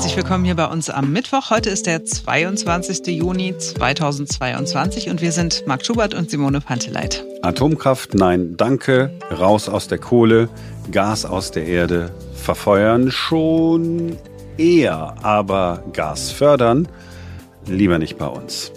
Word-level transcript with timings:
herzlich 0.00 0.16
willkommen 0.16 0.46
hier 0.46 0.56
bei 0.56 0.64
uns 0.64 0.88
am 0.88 1.12
Mittwoch. 1.12 1.50
Heute 1.50 1.68
ist 1.68 1.84
der 1.84 2.06
22. 2.06 3.06
Juni 3.08 3.54
2022 3.58 5.10
und 5.10 5.20
wir 5.20 5.30
sind 5.30 5.66
Marc 5.66 5.84
Schubert 5.84 6.14
und 6.14 6.30
Simone 6.30 6.62
Panteleit. 6.62 7.22
Atomkraft, 7.42 8.14
nein, 8.14 8.56
danke. 8.56 9.10
Raus 9.30 9.68
aus 9.68 9.88
der 9.88 9.98
Kohle, 9.98 10.48
Gas 10.90 11.26
aus 11.26 11.50
der 11.50 11.66
Erde, 11.66 12.14
verfeuern 12.32 13.10
schon 13.10 14.16
eher, 14.56 15.16
aber 15.22 15.84
Gas 15.92 16.30
fördern 16.30 16.88
lieber 17.66 17.98
nicht 17.98 18.16
bei 18.16 18.26
uns. 18.26 18.72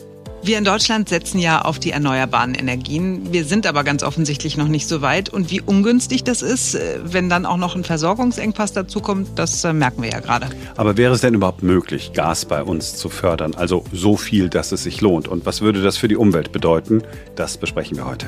Wir 0.46 0.58
in 0.58 0.66
Deutschland 0.66 1.08
setzen 1.08 1.40
ja 1.40 1.62
auf 1.62 1.80
die 1.80 1.92
erneuerbaren 1.92 2.54
Energien. 2.54 3.32
Wir 3.32 3.46
sind 3.46 3.66
aber 3.66 3.86
ganz 3.86 4.04
offensichtlich 4.04 4.58
noch 4.58 4.68
nicht 4.68 4.90
so 4.90 5.02
weit. 5.02 5.30
Und 5.30 5.52
wie 5.52 5.62
ungünstig 5.62 6.26
das 6.26 6.42
ist, 6.42 6.76
äh, 6.76 7.00
wenn 7.02 7.30
dann 7.30 7.46
auch 7.46 7.56
noch 7.56 7.78
ein 7.78 7.86
Versorgungsengpass 7.86 8.74
dazukommt, 8.74 9.40
das 9.40 9.64
äh, 9.64 9.72
merken 9.72 10.02
wir 10.04 10.10
ja 10.10 10.20
gerade. 10.20 10.50
Aber 10.76 10.98
wäre 10.98 11.14
es 11.14 11.22
denn 11.22 11.34
überhaupt 11.34 11.64
möglich, 11.64 12.12
Gas 12.14 12.44
bei 12.44 12.62
uns 12.62 12.98
zu 12.98 13.08
fördern? 13.08 13.56
Also 13.56 13.86
so 13.94 14.18
viel, 14.18 14.50
dass 14.50 14.74
es 14.74 14.84
sich 14.84 15.00
lohnt. 15.00 15.30
Und 15.30 15.46
was 15.46 15.62
würde 15.62 15.82
das 15.82 15.96
für 15.96 16.10
die 16.10 16.18
Umwelt 16.18 16.52
bedeuten? 16.52 17.04
Das 17.38 17.58
besprechen 17.58 17.96
wir 17.96 18.06
heute. 18.06 18.28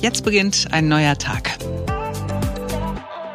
Jetzt 0.00 0.24
beginnt 0.24 0.68
ein 0.70 0.88
neuer 0.88 1.18
Tag. 1.18 1.58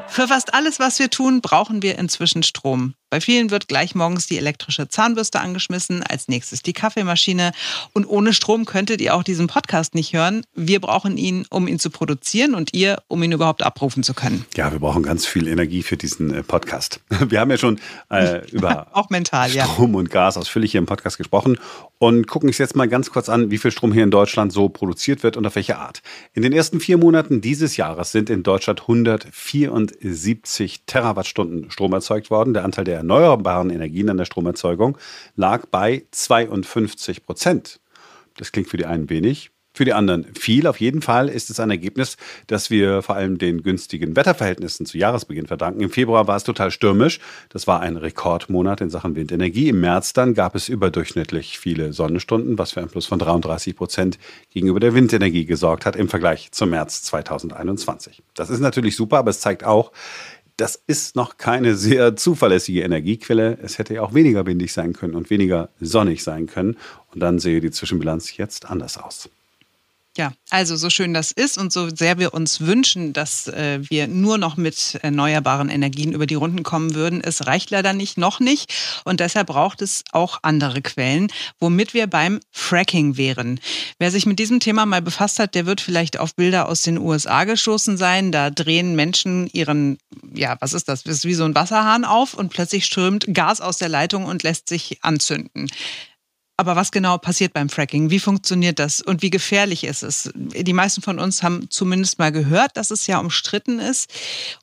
Für 0.07 0.27
fast 0.27 0.55
alles, 0.55 0.79
was 0.79 0.97
wir 0.97 1.11
tun, 1.11 1.41
brauchen 1.41 1.83
wir 1.83 1.99
inzwischen 1.99 2.41
Strom. 2.41 2.95
Bei 3.11 3.19
vielen 3.19 3.51
wird 3.51 3.67
gleich 3.67 3.93
morgens 3.93 4.27
die 4.27 4.37
elektrische 4.37 4.87
Zahnbürste 4.87 5.41
angeschmissen, 5.41 6.01
als 6.01 6.29
nächstes 6.29 6.61
die 6.61 6.71
Kaffeemaschine. 6.71 7.51
Und 7.91 8.05
ohne 8.05 8.31
Strom 8.31 8.63
könntet 8.63 9.01
ihr 9.01 9.13
auch 9.13 9.23
diesen 9.23 9.47
Podcast 9.47 9.95
nicht 9.95 10.13
hören. 10.13 10.45
Wir 10.55 10.79
brauchen 10.79 11.17
ihn, 11.17 11.45
um 11.49 11.67
ihn 11.67 11.77
zu 11.77 11.89
produzieren 11.89 12.55
und 12.55 12.73
ihr, 12.73 13.03
um 13.09 13.21
ihn 13.21 13.33
überhaupt 13.33 13.63
abrufen 13.63 14.03
zu 14.03 14.13
können. 14.13 14.45
Ja, 14.55 14.71
wir 14.71 14.79
brauchen 14.79 15.03
ganz 15.03 15.25
viel 15.25 15.49
Energie 15.49 15.83
für 15.83 15.97
diesen 15.97 16.33
äh, 16.33 16.41
Podcast. 16.41 17.01
Wir 17.27 17.41
haben 17.41 17.51
ja 17.51 17.57
schon 17.57 17.81
äh, 18.09 18.47
über 18.51 18.87
auch 18.93 19.09
mental, 19.09 19.49
Strom 19.49 19.91
ja. 19.91 19.99
und 19.99 20.09
Gas 20.09 20.37
ausführlich 20.37 20.71
hier 20.71 20.79
im 20.79 20.85
Podcast 20.85 21.17
gesprochen 21.17 21.57
und 21.97 22.27
gucken 22.27 22.47
uns 22.47 22.59
jetzt 22.59 22.77
mal 22.77 22.87
ganz 22.87 23.11
kurz 23.11 23.27
an, 23.27 23.51
wie 23.51 23.57
viel 23.57 23.71
Strom 23.71 23.91
hier 23.91 24.03
in 24.03 24.11
Deutschland 24.11 24.53
so 24.53 24.69
produziert 24.69 25.21
wird 25.21 25.35
und 25.35 25.45
auf 25.45 25.55
welche 25.55 25.77
Art. 25.77 26.01
In 26.33 26.43
den 26.43 26.53
ersten 26.53 26.79
vier 26.79 26.97
Monaten 26.97 27.41
dieses 27.41 27.75
Jahres 27.75 28.13
sind 28.13 28.29
in 28.29 28.43
Deutschland 28.43 28.81
174 28.81 30.83
Terawattstunden 30.85 31.69
Strom 31.71 31.91
erzeugt 31.91 32.31
worden. 32.31 32.53
Der 32.53 32.63
Anteil 32.63 32.85
der 32.85 33.00
erneuerbaren 33.01 33.69
Energien 33.69 34.09
an 34.09 34.17
der 34.17 34.25
Stromerzeugung 34.25 34.97
lag 35.35 35.65
bei 35.65 36.03
52 36.11 37.25
Prozent. 37.25 37.79
Das 38.37 38.51
klingt 38.51 38.69
für 38.69 38.77
die 38.77 38.85
einen 38.85 39.09
wenig, 39.09 39.51
für 39.73 39.85
die 39.85 39.93
anderen 39.93 40.25
viel. 40.35 40.67
Auf 40.67 40.79
jeden 40.79 41.01
Fall 41.01 41.29
ist 41.29 41.49
es 41.49 41.59
ein 41.59 41.69
Ergebnis, 41.69 42.17
das 42.47 42.69
wir 42.69 43.01
vor 43.01 43.15
allem 43.15 43.37
den 43.37 43.63
günstigen 43.63 44.15
Wetterverhältnissen 44.15 44.85
zu 44.85 44.97
Jahresbeginn 44.97 45.47
verdanken. 45.47 45.81
Im 45.81 45.89
Februar 45.89 46.27
war 46.27 46.35
es 46.35 46.43
total 46.43 46.71
stürmisch. 46.71 47.19
Das 47.49 47.67
war 47.67 47.79
ein 47.79 47.97
Rekordmonat 47.97 48.81
in 48.81 48.89
Sachen 48.89 49.15
Windenergie. 49.15 49.69
Im 49.69 49.79
März 49.79 50.13
dann 50.13 50.33
gab 50.33 50.55
es 50.55 50.69
überdurchschnittlich 50.69 51.57
viele 51.57 51.93
Sonnenstunden, 51.93 52.57
was 52.57 52.71
für 52.71 52.81
ein 52.81 52.89
Plus 52.89 53.05
von 53.05 53.19
33 53.19 53.75
Prozent 53.75 54.19
gegenüber 54.49 54.79
der 54.79 54.93
Windenergie 54.93 55.45
gesorgt 55.45 55.85
hat 55.85 55.95
im 55.95 56.09
Vergleich 56.09 56.51
zum 56.51 56.71
März 56.71 57.03
2021. 57.03 58.23
Das 58.33 58.49
ist 58.49 58.59
natürlich 58.59 58.95
super, 58.95 59.19
aber 59.19 59.29
es 59.29 59.39
zeigt 59.39 59.63
auch, 59.63 59.91
das 60.61 60.79
ist 60.85 61.15
noch 61.15 61.37
keine 61.37 61.75
sehr 61.75 62.15
zuverlässige 62.15 62.81
Energiequelle. 62.81 63.57
Es 63.63 63.79
hätte 63.79 63.95
ja 63.95 64.03
auch 64.03 64.13
weniger 64.13 64.45
windig 64.45 64.73
sein 64.73 64.93
können 64.93 65.15
und 65.15 65.31
weniger 65.31 65.69
sonnig 65.79 66.23
sein 66.23 66.45
können. 66.45 66.77
Und 67.11 67.19
dann 67.19 67.39
sehe 67.39 67.61
die 67.61 67.71
Zwischenbilanz 67.71 68.37
jetzt 68.37 68.69
anders 68.69 68.97
aus. 68.97 69.27
Ja, 70.17 70.33
also 70.49 70.75
so 70.75 70.89
schön 70.89 71.13
das 71.13 71.31
ist 71.31 71.57
und 71.57 71.71
so 71.71 71.89
sehr 71.89 72.19
wir 72.19 72.33
uns 72.33 72.59
wünschen, 72.59 73.13
dass 73.13 73.47
äh, 73.47 73.79
wir 73.89 74.09
nur 74.09 74.37
noch 74.37 74.57
mit 74.57 74.99
erneuerbaren 75.01 75.69
Energien 75.69 76.11
über 76.11 76.25
die 76.25 76.35
Runden 76.35 76.63
kommen 76.63 76.95
würden, 76.95 77.21
es 77.21 77.47
reicht 77.47 77.69
leider 77.69 77.93
nicht, 77.93 78.17
noch 78.17 78.41
nicht. 78.41 78.73
Und 79.05 79.21
deshalb 79.21 79.47
braucht 79.47 79.81
es 79.81 80.03
auch 80.11 80.39
andere 80.41 80.81
Quellen, 80.81 81.31
womit 81.61 81.93
wir 81.93 82.07
beim 82.07 82.41
Fracking 82.51 83.15
wären. 83.15 83.61
Wer 83.99 84.11
sich 84.11 84.25
mit 84.25 84.37
diesem 84.37 84.59
Thema 84.59 84.85
mal 84.85 85.01
befasst 85.01 85.39
hat, 85.39 85.55
der 85.55 85.65
wird 85.65 85.79
vielleicht 85.79 86.19
auf 86.19 86.35
Bilder 86.35 86.67
aus 86.67 86.81
den 86.81 86.97
USA 86.97 87.45
gestoßen 87.45 87.95
sein. 87.95 88.33
Da 88.33 88.49
drehen 88.49 88.97
Menschen 88.97 89.47
ihren, 89.53 89.97
ja, 90.33 90.57
was 90.59 90.73
ist 90.73 90.89
das? 90.89 91.03
Das 91.03 91.19
ist 91.19 91.25
wie 91.25 91.35
so 91.35 91.45
ein 91.45 91.55
Wasserhahn 91.55 92.03
auf 92.03 92.33
und 92.33 92.49
plötzlich 92.49 92.83
strömt 92.83 93.33
Gas 93.33 93.61
aus 93.61 93.77
der 93.77 93.87
Leitung 93.87 94.25
und 94.25 94.43
lässt 94.43 94.67
sich 94.67 94.97
anzünden. 95.03 95.69
Aber 96.61 96.75
was 96.75 96.91
genau 96.91 97.17
passiert 97.17 97.53
beim 97.53 97.69
Fracking? 97.69 98.11
Wie 98.11 98.19
funktioniert 98.19 98.77
das 98.77 99.01
und 99.01 99.23
wie 99.23 99.31
gefährlich 99.31 99.83
ist 99.83 100.03
es? 100.03 100.29
Die 100.35 100.73
meisten 100.73 101.01
von 101.01 101.17
uns 101.17 101.41
haben 101.41 101.71
zumindest 101.71 102.19
mal 102.19 102.31
gehört, 102.31 102.77
dass 102.77 102.91
es 102.91 103.07
ja 103.07 103.17
umstritten 103.17 103.79
ist. 103.79 104.11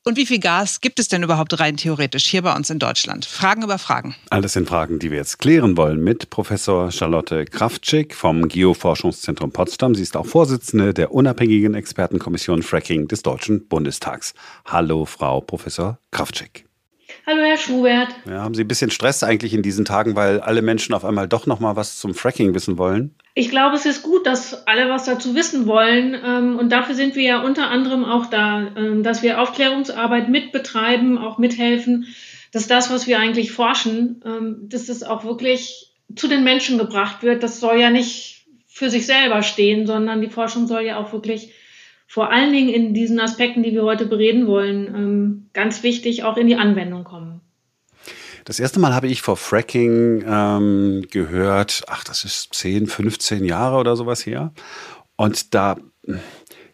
Und 0.04 0.16
wie 0.16 0.24
viel 0.24 0.38
Gas 0.38 0.80
gibt 0.80 1.00
es 1.00 1.08
denn 1.08 1.24
überhaupt 1.24 1.58
rein 1.58 1.76
theoretisch 1.76 2.26
hier 2.26 2.42
bei 2.42 2.54
uns 2.54 2.70
in 2.70 2.78
Deutschland? 2.78 3.24
Fragen 3.24 3.64
über 3.64 3.78
Fragen. 3.78 4.14
Alles 4.30 4.52
sind 4.52 4.68
Fragen, 4.68 5.00
die 5.00 5.10
wir 5.10 5.18
jetzt 5.18 5.40
klären 5.40 5.76
wollen 5.76 5.98
mit 5.98 6.30
Professor 6.30 6.92
Charlotte 6.92 7.46
Kraftschick 7.46 8.14
vom 8.14 8.46
Geoforschungszentrum 8.46 9.50
Potsdam. 9.50 9.96
Sie 9.96 10.02
ist 10.02 10.16
auch 10.16 10.26
Vorsitzende 10.26 10.94
der 10.94 11.10
unabhängigen 11.10 11.74
Expertenkommission 11.74 12.62
Fracking 12.62 13.08
des 13.08 13.24
Deutschen 13.24 13.66
Bundestags. 13.66 14.34
Hallo, 14.66 15.04
Frau 15.04 15.40
Professor 15.40 15.98
Kraftschick. 16.12 16.67
Hallo, 17.30 17.42
Herr 17.42 17.58
Schubert. 17.58 18.08
Ja, 18.26 18.40
haben 18.40 18.54
Sie 18.54 18.64
ein 18.64 18.68
bisschen 18.68 18.90
Stress 18.90 19.22
eigentlich 19.22 19.52
in 19.52 19.60
diesen 19.60 19.84
Tagen, 19.84 20.16
weil 20.16 20.40
alle 20.40 20.62
Menschen 20.62 20.94
auf 20.94 21.04
einmal 21.04 21.28
doch 21.28 21.44
noch 21.44 21.60
mal 21.60 21.76
was 21.76 21.98
zum 21.98 22.14
Fracking 22.14 22.54
wissen 22.54 22.78
wollen? 22.78 23.14
Ich 23.34 23.50
glaube, 23.50 23.76
es 23.76 23.84
ist 23.84 24.02
gut, 24.02 24.26
dass 24.26 24.66
alle 24.66 24.88
was 24.88 25.04
dazu 25.04 25.34
wissen 25.34 25.66
wollen. 25.66 26.16
Ähm, 26.24 26.56
und 26.56 26.72
dafür 26.72 26.94
sind 26.94 27.16
wir 27.16 27.24
ja 27.24 27.42
unter 27.42 27.68
anderem 27.68 28.06
auch 28.06 28.30
da, 28.30 28.68
ähm, 28.74 29.02
dass 29.02 29.22
wir 29.22 29.42
Aufklärungsarbeit 29.42 30.30
mitbetreiben, 30.30 31.18
auch 31.18 31.36
mithelfen, 31.36 32.06
dass 32.50 32.66
das, 32.66 32.90
was 32.90 33.06
wir 33.06 33.18
eigentlich 33.18 33.52
forschen, 33.52 34.22
ähm, 34.24 34.56
dass 34.70 34.86
das 34.86 35.02
auch 35.02 35.22
wirklich 35.24 35.92
zu 36.16 36.28
den 36.28 36.44
Menschen 36.44 36.78
gebracht 36.78 37.22
wird. 37.22 37.42
Das 37.42 37.60
soll 37.60 37.78
ja 37.78 37.90
nicht 37.90 38.46
für 38.66 38.88
sich 38.88 39.04
selber 39.04 39.42
stehen, 39.42 39.86
sondern 39.86 40.22
die 40.22 40.30
Forschung 40.30 40.66
soll 40.66 40.80
ja 40.80 40.96
auch 40.96 41.12
wirklich 41.12 41.52
vor 42.08 42.30
allen 42.32 42.52
Dingen 42.52 42.70
in 42.70 42.94
diesen 42.94 43.20
Aspekten, 43.20 43.62
die 43.62 43.72
wir 43.72 43.82
heute 43.84 44.06
bereden 44.06 44.46
wollen, 44.46 44.86
ähm, 44.86 45.50
ganz 45.52 45.82
wichtig 45.82 46.24
auch 46.24 46.38
in 46.38 46.46
die 46.46 46.56
Anwendung 46.56 47.04
kommen. 47.04 47.42
Das 48.46 48.58
erste 48.58 48.80
Mal 48.80 48.94
habe 48.94 49.08
ich 49.08 49.20
vor 49.20 49.36
Fracking 49.36 50.24
ähm, 50.26 51.04
gehört, 51.10 51.82
ach, 51.86 52.02
das 52.04 52.24
ist 52.24 52.54
10, 52.54 52.86
15 52.86 53.44
Jahre 53.44 53.76
oder 53.76 53.94
sowas 53.94 54.24
her. 54.24 54.52
Und 55.16 55.54
da 55.54 55.76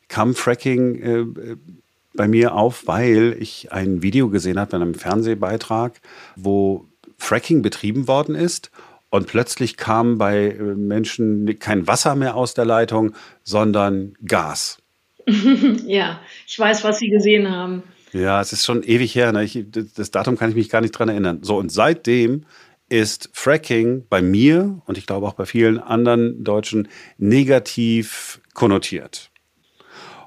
kam 0.06 0.37
Fracking 0.37 1.03
äh, 1.03 1.56
bei 2.15 2.28
mir 2.28 2.55
auf, 2.55 2.87
weil 2.87 3.37
ich 3.41 3.72
ein 3.72 4.03
Video 4.03 4.28
gesehen 4.28 4.61
habe 4.61 4.77
in 4.77 4.83
einem 4.83 4.95
Fernsehbeitrag, 4.95 6.01
wo 6.37 6.87
Fracking 7.19 7.61
betrieben 7.61 8.06
worden 8.06 8.37
ist. 8.37 8.71
Und 9.11 9.27
plötzlich 9.27 9.77
kam 9.77 10.16
bei 10.16 10.51
äh, 10.51 10.62
Menschen 10.62 11.59
kein 11.59 11.89
Wasser 11.89 12.15
mehr 12.15 12.37
aus 12.37 12.55
der 12.55 12.66
Leitung, 12.66 13.15
sondern 13.43 14.15
Gas. 14.25 14.78
ja, 15.86 16.20
ich 16.46 16.58
weiß, 16.58 16.84
was 16.84 16.98
Sie 16.98 17.08
gesehen 17.08 17.50
haben. 17.50 17.82
Ja, 18.12 18.40
es 18.40 18.52
ist 18.52 18.64
schon 18.64 18.82
ewig 18.82 19.14
her. 19.14 19.32
Ne? 19.32 19.44
Ich, 19.44 19.64
das 19.96 20.10
Datum 20.10 20.36
kann 20.36 20.50
ich 20.50 20.56
mich 20.56 20.68
gar 20.68 20.80
nicht 20.80 20.92
dran 20.92 21.08
erinnern. 21.08 21.40
So, 21.42 21.58
und 21.58 21.72
seitdem 21.72 22.44
ist 22.88 23.30
Fracking 23.32 24.06
bei 24.08 24.22
mir 24.22 24.80
und 24.86 24.98
ich 24.98 25.06
glaube 25.06 25.26
auch 25.26 25.34
bei 25.34 25.46
vielen 25.46 25.78
anderen 25.78 26.44
Deutschen 26.44 26.88
negativ 27.18 28.40
konnotiert. 28.52 29.30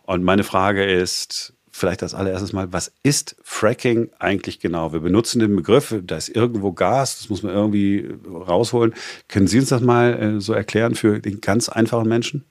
Und 0.04 0.24
meine 0.24 0.44
Frage 0.44 0.84
ist, 0.84 1.54
vielleicht 1.70 2.04
als 2.04 2.14
allererstes 2.14 2.54
mal, 2.54 2.74
was 2.74 2.92
ist 3.04 3.36
Fracking 3.44 4.10
eigentlich 4.20 4.60
genau? 4.60 4.92
Wir 4.94 5.00
benutzen 5.00 5.40
den 5.40 5.56
Begriff, 5.56 5.96
da 6.04 6.18
ist 6.18 6.30
irgendwo 6.30 6.72
Gas, 6.74 7.20
das 7.20 7.30
muss 7.30 7.44
man 7.44 7.54
irgendwie 7.54 8.10
rausholen. 8.26 8.94
Können 9.28 9.48
Sie 9.48 9.60
uns 9.60 9.70
das 9.70 9.82
mal 9.82 10.14
äh, 10.14 10.42
so 10.42 10.54
erklären 10.54 10.96
für 10.96 11.20
den 11.20 11.40
ganz 11.40 11.70
einfachen 11.70 12.10
Menschen? 12.10 12.46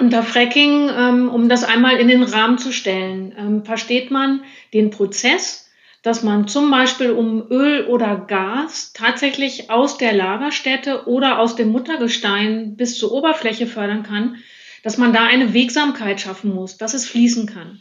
Unter 0.00 0.22
Fracking, 0.22 0.88
ähm, 0.88 1.28
um 1.28 1.50
das 1.50 1.62
einmal 1.62 1.98
in 1.98 2.08
den 2.08 2.22
Rahmen 2.22 2.56
zu 2.56 2.72
stellen, 2.72 3.34
ähm, 3.36 3.64
versteht 3.66 4.10
man 4.10 4.42
den 4.72 4.88
Prozess, 4.88 5.70
dass 6.02 6.22
man 6.22 6.48
zum 6.48 6.70
Beispiel 6.70 7.10
um 7.10 7.50
Öl 7.50 7.84
oder 7.86 8.16
Gas 8.16 8.94
tatsächlich 8.94 9.68
aus 9.68 9.98
der 9.98 10.14
Lagerstätte 10.14 11.06
oder 11.06 11.38
aus 11.38 11.54
dem 11.54 11.68
Muttergestein 11.68 12.76
bis 12.76 12.96
zur 12.96 13.12
Oberfläche 13.12 13.66
fördern 13.66 14.02
kann, 14.02 14.36
dass 14.82 14.96
man 14.96 15.12
da 15.12 15.26
eine 15.26 15.52
Wegsamkeit 15.52 16.18
schaffen 16.18 16.54
muss, 16.54 16.78
dass 16.78 16.94
es 16.94 17.06
fließen 17.06 17.44
kann. 17.44 17.78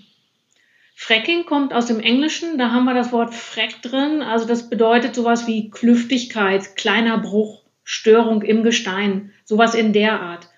Fracking 0.98 1.46
kommt 1.46 1.74
aus 1.74 1.86
dem 1.86 2.02
Englischen, 2.02 2.58
da 2.58 2.72
haben 2.72 2.84
wir 2.84 2.96
das 2.96 3.14
Wort 3.14 3.34
Frack 3.34 3.82
drin, 3.82 4.22
also 4.22 4.46
das 4.46 4.70
bedeutet 4.70 5.16
sowas 5.16 5.48
wie 5.48 5.70
Klüftigkeit, 5.70 6.76
kleiner 6.76 7.18
Bruch, 7.18 7.62
Störung 7.86 8.42
im 8.42 8.64
Gestein, 8.64 9.32
sowas 9.46 9.74
in 9.74 9.94
der 9.94 10.20
Art. 10.20 10.49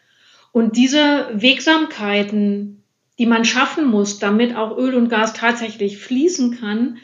Und 0.52 0.76
diese 0.76 1.30
Wegsamkeiten, 1.34 2.84
die 3.18 3.26
man 3.26 3.46
schaffen 3.46 3.86
muss, 3.86 4.20
damit 4.20 4.56
auch 4.56 4.78
Öl 4.78 4.96
und 4.96 5.10
Gas 5.10 5.34
tatsächlich 5.34 5.98
fließen 5.98 6.60
kann, 6.60 6.98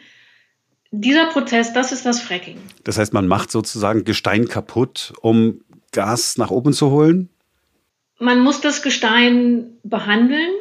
dieser 0.91 1.27
Prozess, 1.27 1.73
das 1.73 1.91
ist 1.91 2.05
das 2.05 2.21
Fracking. 2.21 2.57
Das 2.83 2.97
heißt, 2.97 3.13
man 3.13 3.27
macht 3.27 3.51
sozusagen 3.51 4.03
Gestein 4.03 4.47
kaputt, 4.47 5.13
um 5.21 5.61
Gas 5.91 6.37
nach 6.37 6.51
oben 6.51 6.73
zu 6.73 6.91
holen? 6.91 7.29
Man 8.19 8.39
muss 8.39 8.61
das 8.61 8.81
Gestein 8.81 9.77
behandeln. 9.83 10.51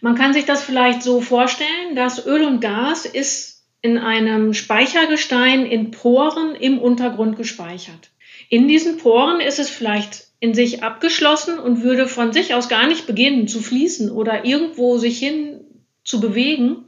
Man 0.00 0.14
kann 0.14 0.32
sich 0.32 0.44
das 0.44 0.62
vielleicht 0.62 1.02
so 1.02 1.20
vorstellen, 1.20 1.94
dass 1.94 2.26
Öl 2.26 2.44
und 2.44 2.60
Gas 2.60 3.04
ist 3.04 3.64
in 3.82 3.98
einem 3.98 4.54
Speichergestein 4.54 5.66
in 5.66 5.90
Poren 5.90 6.54
im 6.54 6.78
Untergrund 6.78 7.36
gespeichert. 7.36 8.10
In 8.48 8.68
diesen 8.68 8.98
Poren 8.98 9.40
ist 9.40 9.58
es 9.58 9.68
vielleicht 9.68 10.23
in 10.40 10.54
sich 10.54 10.82
abgeschlossen 10.82 11.58
und 11.58 11.82
würde 11.82 12.06
von 12.06 12.32
sich 12.32 12.54
aus 12.54 12.68
gar 12.68 12.86
nicht 12.86 13.06
beginnen 13.06 13.48
zu 13.48 13.60
fließen 13.60 14.10
oder 14.10 14.44
irgendwo 14.44 14.98
sich 14.98 15.18
hin 15.18 15.60
zu 16.04 16.20
bewegen, 16.20 16.84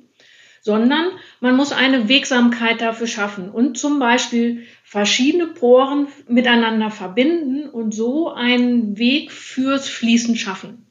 sondern 0.61 1.07
man 1.41 1.57
muss 1.57 1.71
eine 1.71 2.09
Wegsamkeit 2.09 2.81
dafür 2.81 3.07
schaffen 3.07 3.51
und 3.51 3.79
zum 3.79 3.99
Beispiel 3.99 4.67
verschiedene 4.83 5.47
Poren 5.47 6.09
miteinander 6.29 6.91
verbinden 6.91 7.69
und 7.69 7.95
so 7.95 8.31
einen 8.31 8.99
Weg 8.99 9.31
fürs 9.31 9.89
Fließen 9.89 10.37
schaffen. 10.37 10.87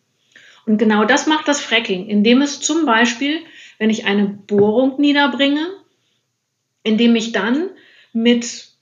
Und 0.65 0.77
genau 0.77 1.05
das 1.05 1.27
macht 1.27 1.47
das 1.47 1.59
Fracking, 1.59 2.07
indem 2.07 2.41
es 2.41 2.61
zum 2.61 2.85
Beispiel, 2.85 3.39
wenn 3.77 3.89
ich 3.89 4.05
eine 4.05 4.27
Bohrung 4.27 4.99
niederbringe, 4.99 5.67
indem 6.83 7.15
ich 7.15 7.33
dann 7.33 7.69
mit 8.13 8.74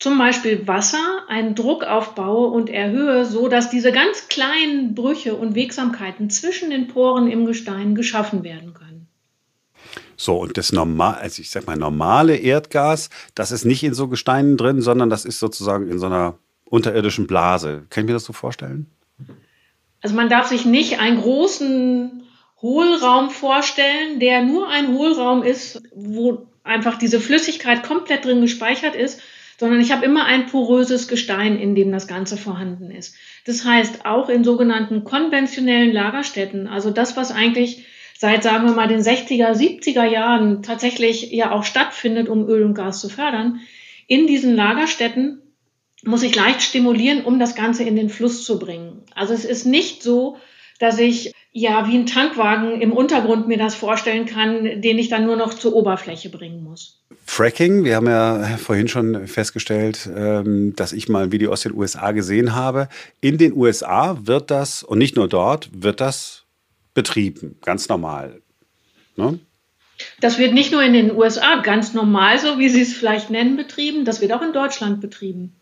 zum 0.00 0.16
Beispiel 0.16 0.66
Wasser 0.66 1.24
einen 1.28 1.54
Druck 1.54 1.84
aufbaue 1.84 2.48
und 2.48 2.70
erhöhe, 2.70 3.26
so 3.26 3.48
dass 3.48 3.70
diese 3.70 3.92
ganz 3.92 4.28
kleinen 4.28 4.94
Brüche 4.94 5.36
und 5.36 5.54
Wegsamkeiten 5.54 6.30
zwischen 6.30 6.70
den 6.70 6.88
Poren 6.88 7.30
im 7.30 7.44
Gestein 7.44 7.94
geschaffen 7.94 8.42
werden 8.42 8.72
können. 8.72 9.06
So, 10.16 10.38
und 10.38 10.56
das 10.56 10.72
normal, 10.72 11.14
also 11.14 11.40
ich 11.40 11.50
sag 11.50 11.66
mal, 11.66 11.76
normale 11.76 12.36
Erdgas, 12.36 13.10
das 13.34 13.52
ist 13.52 13.64
nicht 13.64 13.82
in 13.82 13.94
so 13.94 14.08
Gesteinen 14.08 14.56
drin, 14.56 14.80
sondern 14.80 15.10
das 15.10 15.24
ist 15.24 15.38
sozusagen 15.38 15.88
in 15.88 15.98
so 15.98 16.06
einer 16.06 16.38
unterirdischen 16.64 17.26
Blase. 17.26 17.84
Kann 17.90 18.04
ich 18.04 18.08
mir 18.08 18.14
das 18.14 18.24
so 18.24 18.32
vorstellen? 18.32 18.86
Also 20.02 20.16
man 20.16 20.30
darf 20.30 20.46
sich 20.46 20.64
nicht 20.64 20.98
einen 20.98 21.20
großen 21.20 22.22
Hohlraum 22.62 23.30
vorstellen, 23.30 24.18
der 24.18 24.42
nur 24.42 24.68
ein 24.68 24.88
Hohlraum 24.88 25.42
ist, 25.42 25.82
wo 25.94 26.46
einfach 26.64 26.96
diese 26.96 27.20
Flüssigkeit 27.20 27.82
komplett 27.82 28.24
drin 28.24 28.40
gespeichert 28.40 28.94
ist, 28.94 29.20
sondern 29.60 29.82
ich 29.82 29.92
habe 29.92 30.06
immer 30.06 30.24
ein 30.24 30.46
poröses 30.46 31.06
Gestein, 31.06 31.58
in 31.58 31.74
dem 31.74 31.92
das 31.92 32.06
Ganze 32.06 32.38
vorhanden 32.38 32.90
ist. 32.90 33.14
Das 33.44 33.62
heißt, 33.62 34.06
auch 34.06 34.30
in 34.30 34.42
sogenannten 34.42 35.04
konventionellen 35.04 35.92
Lagerstätten, 35.92 36.66
also 36.66 36.90
das, 36.90 37.14
was 37.14 37.30
eigentlich 37.30 37.84
seit, 38.16 38.42
sagen 38.42 38.64
wir 38.64 38.72
mal, 38.72 38.88
den 38.88 39.02
60er, 39.02 39.52
70er 39.52 40.04
Jahren 40.04 40.62
tatsächlich 40.62 41.30
ja 41.30 41.50
auch 41.50 41.64
stattfindet, 41.64 42.30
um 42.30 42.48
Öl 42.48 42.62
und 42.62 42.72
Gas 42.72 43.02
zu 43.02 43.10
fördern, 43.10 43.60
in 44.06 44.26
diesen 44.26 44.56
Lagerstätten 44.56 45.42
muss 46.04 46.22
ich 46.22 46.34
leicht 46.34 46.62
stimulieren, 46.62 47.22
um 47.22 47.38
das 47.38 47.54
Ganze 47.54 47.84
in 47.84 47.96
den 47.96 48.08
Fluss 48.08 48.44
zu 48.44 48.58
bringen. 48.58 49.02
Also 49.14 49.34
es 49.34 49.44
ist 49.44 49.66
nicht 49.66 50.02
so, 50.02 50.38
dass 50.78 50.98
ich 50.98 51.34
ja 51.52 51.88
wie 51.88 51.96
ein 51.96 52.06
Tankwagen 52.06 52.80
im 52.80 52.92
Untergrund 52.92 53.48
mir 53.48 53.58
das 53.58 53.74
vorstellen 53.74 54.26
kann, 54.26 54.80
den 54.80 54.98
ich 54.98 55.08
dann 55.08 55.26
nur 55.26 55.36
noch 55.36 55.54
zur 55.54 55.74
Oberfläche 55.74 56.28
bringen 56.28 56.62
muss. 56.62 57.02
Fracking, 57.24 57.84
wir 57.84 57.96
haben 57.96 58.06
ja 58.06 58.56
vorhin 58.56 58.88
schon 58.88 59.26
festgestellt, 59.26 60.08
ähm, 60.14 60.74
dass 60.76 60.92
ich 60.92 61.08
mal 61.08 61.24
ein 61.24 61.32
Video 61.32 61.52
aus 61.52 61.62
den 61.62 61.74
USA 61.74 62.12
gesehen 62.12 62.54
habe. 62.54 62.88
In 63.20 63.38
den 63.38 63.52
USA 63.52 64.18
wird 64.22 64.50
das, 64.50 64.82
und 64.82 64.98
nicht 64.98 65.16
nur 65.16 65.28
dort, 65.28 65.70
wird 65.72 66.00
das 66.00 66.44
betrieben, 66.94 67.56
ganz 67.62 67.88
normal. 67.88 68.40
Ne? 69.16 69.38
Das 70.20 70.38
wird 70.38 70.54
nicht 70.54 70.72
nur 70.72 70.82
in 70.82 70.92
den 70.92 71.14
USA 71.14 71.60
ganz 71.62 71.94
normal, 71.94 72.38
so 72.38 72.58
wie 72.58 72.68
Sie 72.68 72.82
es 72.82 72.94
vielleicht 72.94 73.30
nennen, 73.30 73.56
betrieben, 73.56 74.04
das 74.04 74.20
wird 74.20 74.32
auch 74.32 74.42
in 74.42 74.52
Deutschland 74.52 75.00
betrieben. 75.00 75.54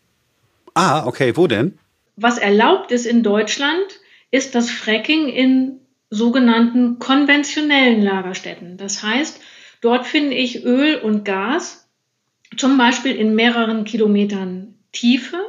Ah, 0.75 1.05
okay, 1.05 1.35
wo 1.35 1.47
denn? 1.47 1.77
Was 2.15 2.37
erlaubt 2.37 2.91
ist 2.91 3.05
in 3.05 3.23
Deutschland, 3.23 3.99
ist 4.31 4.55
das 4.55 4.69
Fracking 4.69 5.27
in 5.27 5.79
sogenannten 6.09 6.99
konventionellen 6.99 8.01
Lagerstätten. 8.01 8.77
Das 8.77 9.03
heißt, 9.03 9.39
Dort 9.81 10.05
finde 10.05 10.35
ich 10.35 10.65
Öl 10.65 10.97
und 10.97 11.23
Gas, 11.23 11.87
zum 12.57 12.77
Beispiel 12.77 13.15
in 13.15 13.35
mehreren 13.35 13.85
Kilometern 13.85 14.75
Tiefe 14.91 15.39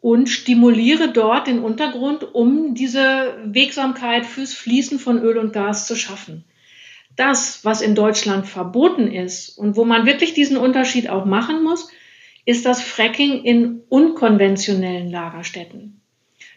und 0.00 0.28
stimuliere 0.28 1.12
dort 1.12 1.46
den 1.46 1.58
Untergrund, 1.58 2.34
um 2.34 2.74
diese 2.74 3.38
Wegsamkeit 3.44 4.24
fürs 4.24 4.54
Fließen 4.54 4.98
von 4.98 5.20
Öl 5.20 5.38
und 5.38 5.52
Gas 5.52 5.86
zu 5.86 5.96
schaffen. 5.96 6.44
Das, 7.16 7.64
was 7.64 7.82
in 7.82 7.94
Deutschland 7.94 8.46
verboten 8.46 9.10
ist 9.10 9.58
und 9.58 9.76
wo 9.76 9.84
man 9.84 10.06
wirklich 10.06 10.32
diesen 10.32 10.56
Unterschied 10.56 11.10
auch 11.10 11.24
machen 11.24 11.64
muss, 11.64 11.88
ist 12.44 12.64
das 12.64 12.80
Fracking 12.80 13.42
in 13.42 13.82
unkonventionellen 13.88 15.10
Lagerstätten. 15.10 16.00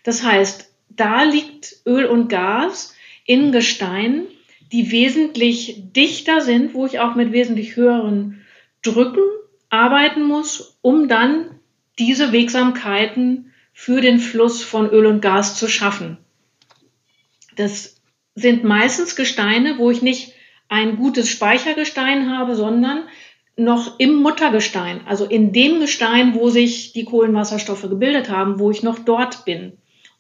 Das 0.03 0.23
heißt, 0.23 0.72
da 0.95 1.23
liegt 1.23 1.77
Öl 1.85 2.05
und 2.05 2.27
Gas 2.27 2.95
in 3.25 3.51
Gestein, 3.51 4.23
die 4.71 4.91
wesentlich 4.91 5.83
dichter 5.95 6.41
sind, 6.41 6.73
wo 6.73 6.85
ich 6.85 6.99
auch 6.99 7.15
mit 7.15 7.31
wesentlich 7.31 7.75
höheren 7.75 8.43
Drücken 8.81 9.23
arbeiten 9.69 10.23
muss, 10.23 10.77
um 10.81 11.07
dann 11.07 11.59
diese 11.99 12.31
Wegsamkeiten 12.31 13.51
für 13.71 14.01
den 14.01 14.19
Fluss 14.19 14.63
von 14.63 14.89
Öl 14.89 15.05
und 15.05 15.21
Gas 15.21 15.57
zu 15.57 15.67
schaffen. 15.67 16.17
Das 17.55 18.01
sind 18.35 18.63
meistens 18.63 19.15
Gesteine, 19.15 19.77
wo 19.77 19.91
ich 19.91 20.01
nicht 20.01 20.33
ein 20.69 20.95
gutes 20.97 21.29
Speichergestein 21.29 22.35
habe, 22.35 22.55
sondern 22.55 23.03
noch 23.55 23.99
im 23.99 24.15
Muttergestein, 24.15 25.01
also 25.05 25.25
in 25.25 25.53
dem 25.53 25.79
Gestein, 25.79 26.33
wo 26.33 26.49
sich 26.49 26.93
die 26.93 27.05
Kohlenwasserstoffe 27.05 27.83
gebildet 27.83 28.29
haben, 28.29 28.57
wo 28.57 28.71
ich 28.71 28.81
noch 28.81 28.99
dort 28.99 29.45
bin. 29.45 29.73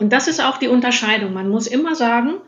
Und 0.03 0.09
das 0.11 0.27
ist 0.27 0.43
auch 0.43 0.57
die 0.57 0.67
Unterscheidung. 0.67 1.31
Man 1.31 1.47
muss 1.47 1.65
immer 1.65 1.95
sagen, 1.95 2.41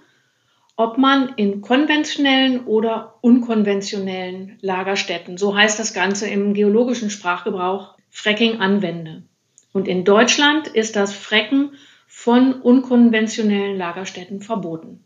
ob 0.76 0.98
man 0.98 1.36
in 1.38 1.62
konventionellen 1.62 2.66
oder 2.66 3.16
unkonventionellen 3.22 4.58
Lagerstätten, 4.60 5.38
so 5.38 5.56
heißt 5.56 5.80
das 5.80 5.94
Ganze 5.94 6.28
im 6.28 6.54
geologischen 6.54 7.10
Sprachgebrauch, 7.10 7.96
Fracking 8.10 8.60
anwende. 8.60 9.24
Und 9.72 9.88
in 9.88 10.04
Deutschland 10.04 10.68
ist 10.68 10.98
das 10.98 11.14
Fracken 11.14 11.72
von 12.08 12.56
unkonventionellen 12.56 13.78
Lagerstätten 13.78 14.42
verboten. 14.42 15.06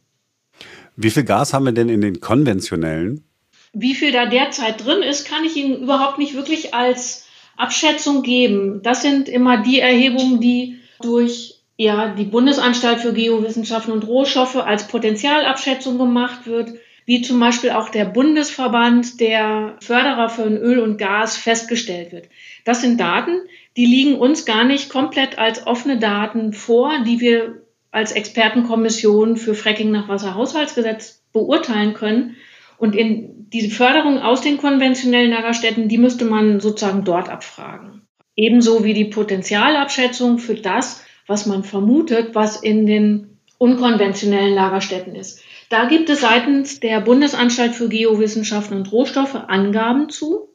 Wie 0.96 1.12
viel 1.12 1.25
Gas 1.25 1.54
haben 1.54 1.66
wir 1.66 1.72
denn 1.72 1.90
in 1.90 2.01
den 2.01 2.19
konventionellen? 2.19 3.25
Wie 3.74 3.94
viel 3.94 4.12
da 4.12 4.25
derzeit 4.25 4.84
drin 4.84 5.04
ist, 5.04 5.28
kann 5.28 5.46
ich 5.46 5.56
Ihnen 5.56 5.84
überhaupt 5.84 6.18
nicht 6.18 6.34
wirklich 6.34 6.74
als 6.74 7.28
Abschätzung 7.57 8.24
geben. 8.24 8.81
Das 8.81 9.04
sind 9.04 9.30
immer 9.30 9.62
die 9.62 9.80
Erhebungen, 9.80 10.40
die 10.40 10.80
durch 11.00 11.59
ja 11.80 12.10
die 12.10 12.26
Bundesanstalt 12.26 13.00
für 13.00 13.14
Geowissenschaften 13.14 13.94
und 13.94 14.06
Rohstoffe 14.06 14.58
als 14.58 14.88
Potenzialabschätzung 14.88 15.98
gemacht 15.98 16.46
wird, 16.46 16.74
wie 17.06 17.22
zum 17.22 17.40
Beispiel 17.40 17.72
auch 17.72 17.88
der 17.88 18.04
Bundesverband 18.04 19.20
der 19.22 19.78
Förderer 19.80 20.30
für 20.30 20.44
Öl 20.44 20.80
und 20.80 20.98
Gas 20.98 21.38
festgestellt 21.38 22.12
wird. 22.12 22.28
Das 22.66 22.81
sind 22.81 23.00
Daten, 23.00 23.39
die 23.77 23.86
liegen 23.86 24.15
uns 24.15 24.46
gar 24.46 24.65
nicht 24.65 24.89
komplett 24.89 25.39
als 25.39 25.65
offene 25.65 25.98
Daten 25.98 26.51
vor, 26.51 26.92
die 27.08 27.22
wir 27.22 27.63
als 27.92 28.12
Expertenkommission 28.12 29.38
für 29.38 29.56
Fracking 29.56 29.89
nach 29.89 30.10
Wasserhaushaltsgesetz 30.10 31.24
beurteilen 31.32 31.94
können. 31.94 32.36
Und 32.77 32.94
in 32.94 33.50
diese 33.53 33.74
Förderung 33.74 34.20
aus 34.20 34.42
den 34.42 34.58
konventionellen 34.58 35.32
Lagerstätten, 35.32 35.88
die 35.88 35.98
müsste 35.98 36.25
man 36.25 36.60
sozusagen 36.60 37.06
dort 37.06 37.30
abfragen. 37.30 38.01
Ebenso 38.36 38.84
wie 38.84 38.94
die 38.94 39.06
Potenzialabschätzung 39.06 40.39
für 40.39 40.56
das, 40.56 41.03
was 41.29 41.45
man 41.45 41.63
vermutet, 41.63 42.36
was 42.36 42.62
in 42.62 42.86
den 42.86 43.38
unkonventionellen 43.57 44.53
Lagerstätten 44.53 45.15
ist. 45.15 45.41
Da 45.69 45.86
gibt 45.86 46.09
es 46.09 46.21
seitens 46.21 46.79
der 46.79 47.01
Bundesanstalt 47.01 47.75
für 47.75 47.89
Geowissenschaften 47.89 48.75
und 48.75 48.91
Rohstoffe 48.91 49.36
Angaben 49.36 50.09
zu. 50.09 50.50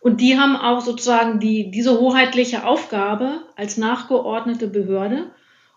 Und 0.00 0.20
die 0.20 0.38
haben 0.38 0.56
auch 0.56 0.80
sozusagen 0.80 1.40
die, 1.40 1.70
diese 1.70 1.98
hoheitliche 1.98 2.64
Aufgabe 2.64 3.42
als 3.56 3.76
nachgeordnete 3.76 4.68
Behörde. 4.68 5.30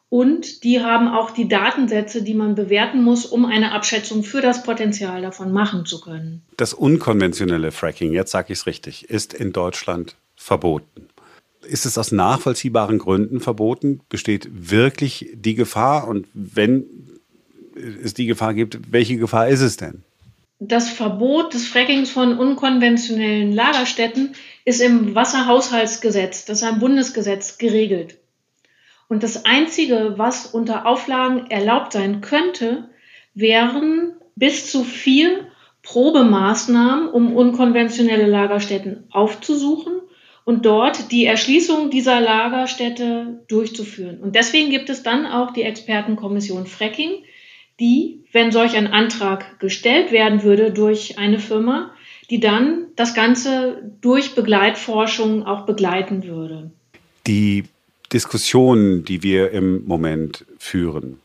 Und 0.10 0.64
die 0.64 0.82
haben 0.82 1.08
auch 1.08 1.32
die 1.32 1.48
Datensätze, 1.48 2.24
die 2.24 2.36
man 2.36 2.54
bewerten 2.56 3.02
muss, 3.02 3.26
um 3.26 3.46
eine 3.46 3.72
Abschätzung 3.72 4.24
für 4.24 4.42
das 4.42 4.64
Potenzial 4.64 5.22
davon 5.22 5.52
machen 5.52 5.86
zu 5.86 6.00
können. 6.00 6.44
Das 6.58 6.74
unkonventionelle 6.74 7.72
Fracking, 7.72 8.14
jetzt 8.14 8.32
sage 8.32 8.54
ich 8.54 8.60
es 8.60 8.66
richtig, 8.68 9.10
ist 9.10 9.34
in 9.34 9.52
Deutschland 9.52 10.16
verboten. 10.36 11.08
Ist 11.68 11.86
es 11.86 11.98
aus 11.98 12.12
nachvollziehbaren 12.12 13.00
Gründen 13.00 13.40
verboten? 13.40 14.02
Besteht 14.10 14.48
wirklich 14.52 15.30
die 15.34 15.56
Gefahr? 15.56 16.08
Und 16.08 16.28
wenn 16.34 16.86
es 18.04 18.14
die 18.14 18.26
Gefahr 18.26 18.54
gibt, 18.54 18.92
welche 18.92 19.18
Gefahr 19.18 19.48
ist 19.48 19.62
es 19.62 19.78
denn? 19.78 20.04
Das 20.60 20.90
Verbot 20.90 21.54
des 21.54 21.68
Frackings 21.68 22.10
von 22.10 22.38
unkonventionellen 22.38 23.52
Lagerstätten 23.52 24.36
ist 24.64 24.82
im 24.82 25.14
Wasserhaushaltsgesetz, 25.14 26.46
das 26.46 26.62
ist 26.62 26.68
ein 26.68 26.80
Bundesgesetz, 26.80 27.58
geregelt. 27.58 28.18
Und 29.08 29.22
das 29.22 29.46
Einzige, 29.46 30.14
was 30.18 30.48
unter 30.48 30.86
Auflagen 30.86 31.52
erlaubt 31.52 31.92
sein 31.92 32.22
könnte, 32.22 32.90
wären 33.34 34.14
bis 34.36 34.72
zu 34.72 34.84
vier 34.84 35.48
Probemaßnahmen, 35.84 37.10
um 37.10 37.36
unkonventionelle 37.36 38.26
Lagerstätten 38.26 39.04
aufzusuchen 39.12 40.02
und 40.46 40.66
dort 40.66 41.12
die 41.12 41.26
Erschließung 41.26 41.90
dieser 41.90 42.22
Lagerstätte 42.22 43.44
durchzuführen. 43.48 44.22
Und 44.22 44.36
deswegen 44.36 44.70
gibt 44.70 44.90
es 44.90 45.04
dann 45.04 45.26
auch 45.26 45.52
die 45.52 45.64
Expertenkommission 45.64 46.68
Fracking, 46.68 47.24
die, 47.80 48.24
wenn 48.32 48.52
solch 48.52 48.78
ein 48.78 48.88
Antrag 48.88 49.60
gestellt 49.60 50.12
werden 50.12 50.44
würde 50.44 50.72
durch 50.72 51.18
eine 51.18 51.40
Firma, 51.40 51.92
die 52.30 52.40
dann 52.40 52.88
das 52.96 53.14
Ganze 53.14 53.92
durch 54.02 54.36
Begleitforschung 54.36 55.46
auch 55.46 55.66
begleiten 55.66 56.24
würde. 56.24 56.72
Die 57.28 57.64
Diskussion, 58.14 59.04
die 59.04 59.24
wir 59.24 59.52
im 59.52 59.86
Moment 59.86 60.46
führen, 60.58 61.20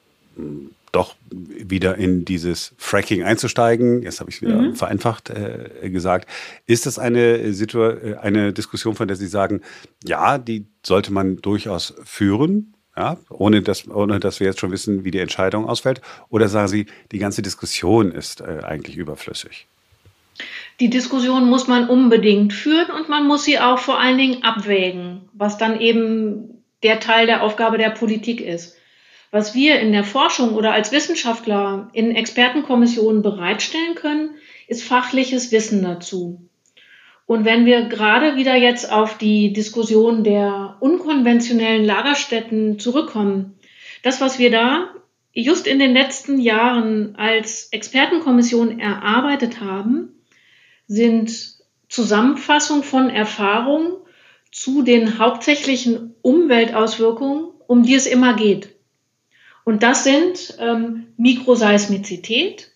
doch 0.92 1.14
wieder 1.30 1.96
in 1.96 2.24
dieses 2.24 2.74
Fracking 2.76 3.22
einzusteigen, 3.22 4.02
jetzt 4.02 4.20
habe 4.20 4.30
ich 4.30 4.36
es 4.36 4.42
wieder 4.42 4.60
mhm. 4.60 4.74
vereinfacht 4.74 5.30
äh, 5.30 5.90
gesagt, 5.90 6.28
ist 6.66 6.86
das 6.86 6.98
eine, 6.98 7.52
Situ 7.52 7.82
eine 8.20 8.52
Diskussion, 8.52 8.94
von 8.94 9.06
der 9.06 9.16
Sie 9.16 9.28
sagen, 9.28 9.60
ja, 10.04 10.38
die 10.38 10.66
sollte 10.84 11.12
man 11.12 11.36
durchaus 11.36 11.94
führen, 12.04 12.74
ja, 12.96 13.16
ohne, 13.30 13.62
dass, 13.62 13.88
ohne 13.88 14.18
dass 14.20 14.40
wir 14.40 14.48
jetzt 14.48 14.60
schon 14.60 14.72
wissen, 14.72 15.04
wie 15.04 15.10
die 15.10 15.20
Entscheidung 15.20 15.68
ausfällt? 15.68 16.00
Oder 16.28 16.48
sagen 16.48 16.68
Sie, 16.68 16.86
die 17.12 17.18
ganze 17.18 17.40
Diskussion 17.40 18.10
ist 18.10 18.40
äh, 18.40 18.62
eigentlich 18.64 18.96
überflüssig? 18.96 19.66
Die 20.80 20.90
Diskussion 20.90 21.48
muss 21.48 21.68
man 21.68 21.88
unbedingt 21.88 22.52
führen 22.52 22.90
und 22.90 23.08
man 23.08 23.26
muss 23.26 23.44
sie 23.44 23.58
auch 23.58 23.78
vor 23.78 24.00
allen 24.00 24.18
Dingen 24.18 24.42
abwägen, 24.42 25.28
was 25.34 25.58
dann 25.58 25.78
eben 25.78 26.62
der 26.82 27.00
Teil 27.00 27.26
der 27.26 27.42
Aufgabe 27.42 27.76
der 27.76 27.90
Politik 27.90 28.40
ist. 28.40 28.76
Was 29.30 29.54
wir 29.54 29.78
in 29.78 29.92
der 29.92 30.04
Forschung 30.04 30.54
oder 30.54 30.72
als 30.72 30.90
Wissenschaftler 30.90 31.88
in 31.92 32.14
Expertenkommissionen 32.14 33.22
bereitstellen 33.22 33.94
können, 33.94 34.30
ist 34.66 34.82
fachliches 34.82 35.52
Wissen 35.52 35.82
dazu. 35.82 36.48
Und 37.26 37.44
wenn 37.44 37.64
wir 37.64 37.82
gerade 37.82 38.34
wieder 38.34 38.56
jetzt 38.56 38.90
auf 38.90 39.16
die 39.16 39.52
Diskussion 39.52 40.24
der 40.24 40.78
unkonventionellen 40.80 41.84
Lagerstätten 41.84 42.80
zurückkommen, 42.80 43.56
das, 44.02 44.20
was 44.20 44.40
wir 44.40 44.50
da 44.50 44.90
just 45.32 45.68
in 45.68 45.78
den 45.78 45.92
letzten 45.92 46.40
Jahren 46.40 47.14
als 47.14 47.68
Expertenkommission 47.70 48.80
erarbeitet 48.80 49.60
haben, 49.60 50.24
sind 50.88 51.30
Zusammenfassung 51.88 52.82
von 52.82 53.10
Erfahrungen 53.10 53.92
zu 54.50 54.82
den 54.82 55.20
hauptsächlichen 55.20 56.16
Umweltauswirkungen, 56.22 57.50
um 57.68 57.84
die 57.84 57.94
es 57.94 58.06
immer 58.06 58.34
geht. 58.34 58.74
Und 59.70 59.84
das 59.84 60.02
sind 60.02 60.56
ähm, 60.58 61.06
Mikroseismizität. 61.16 62.72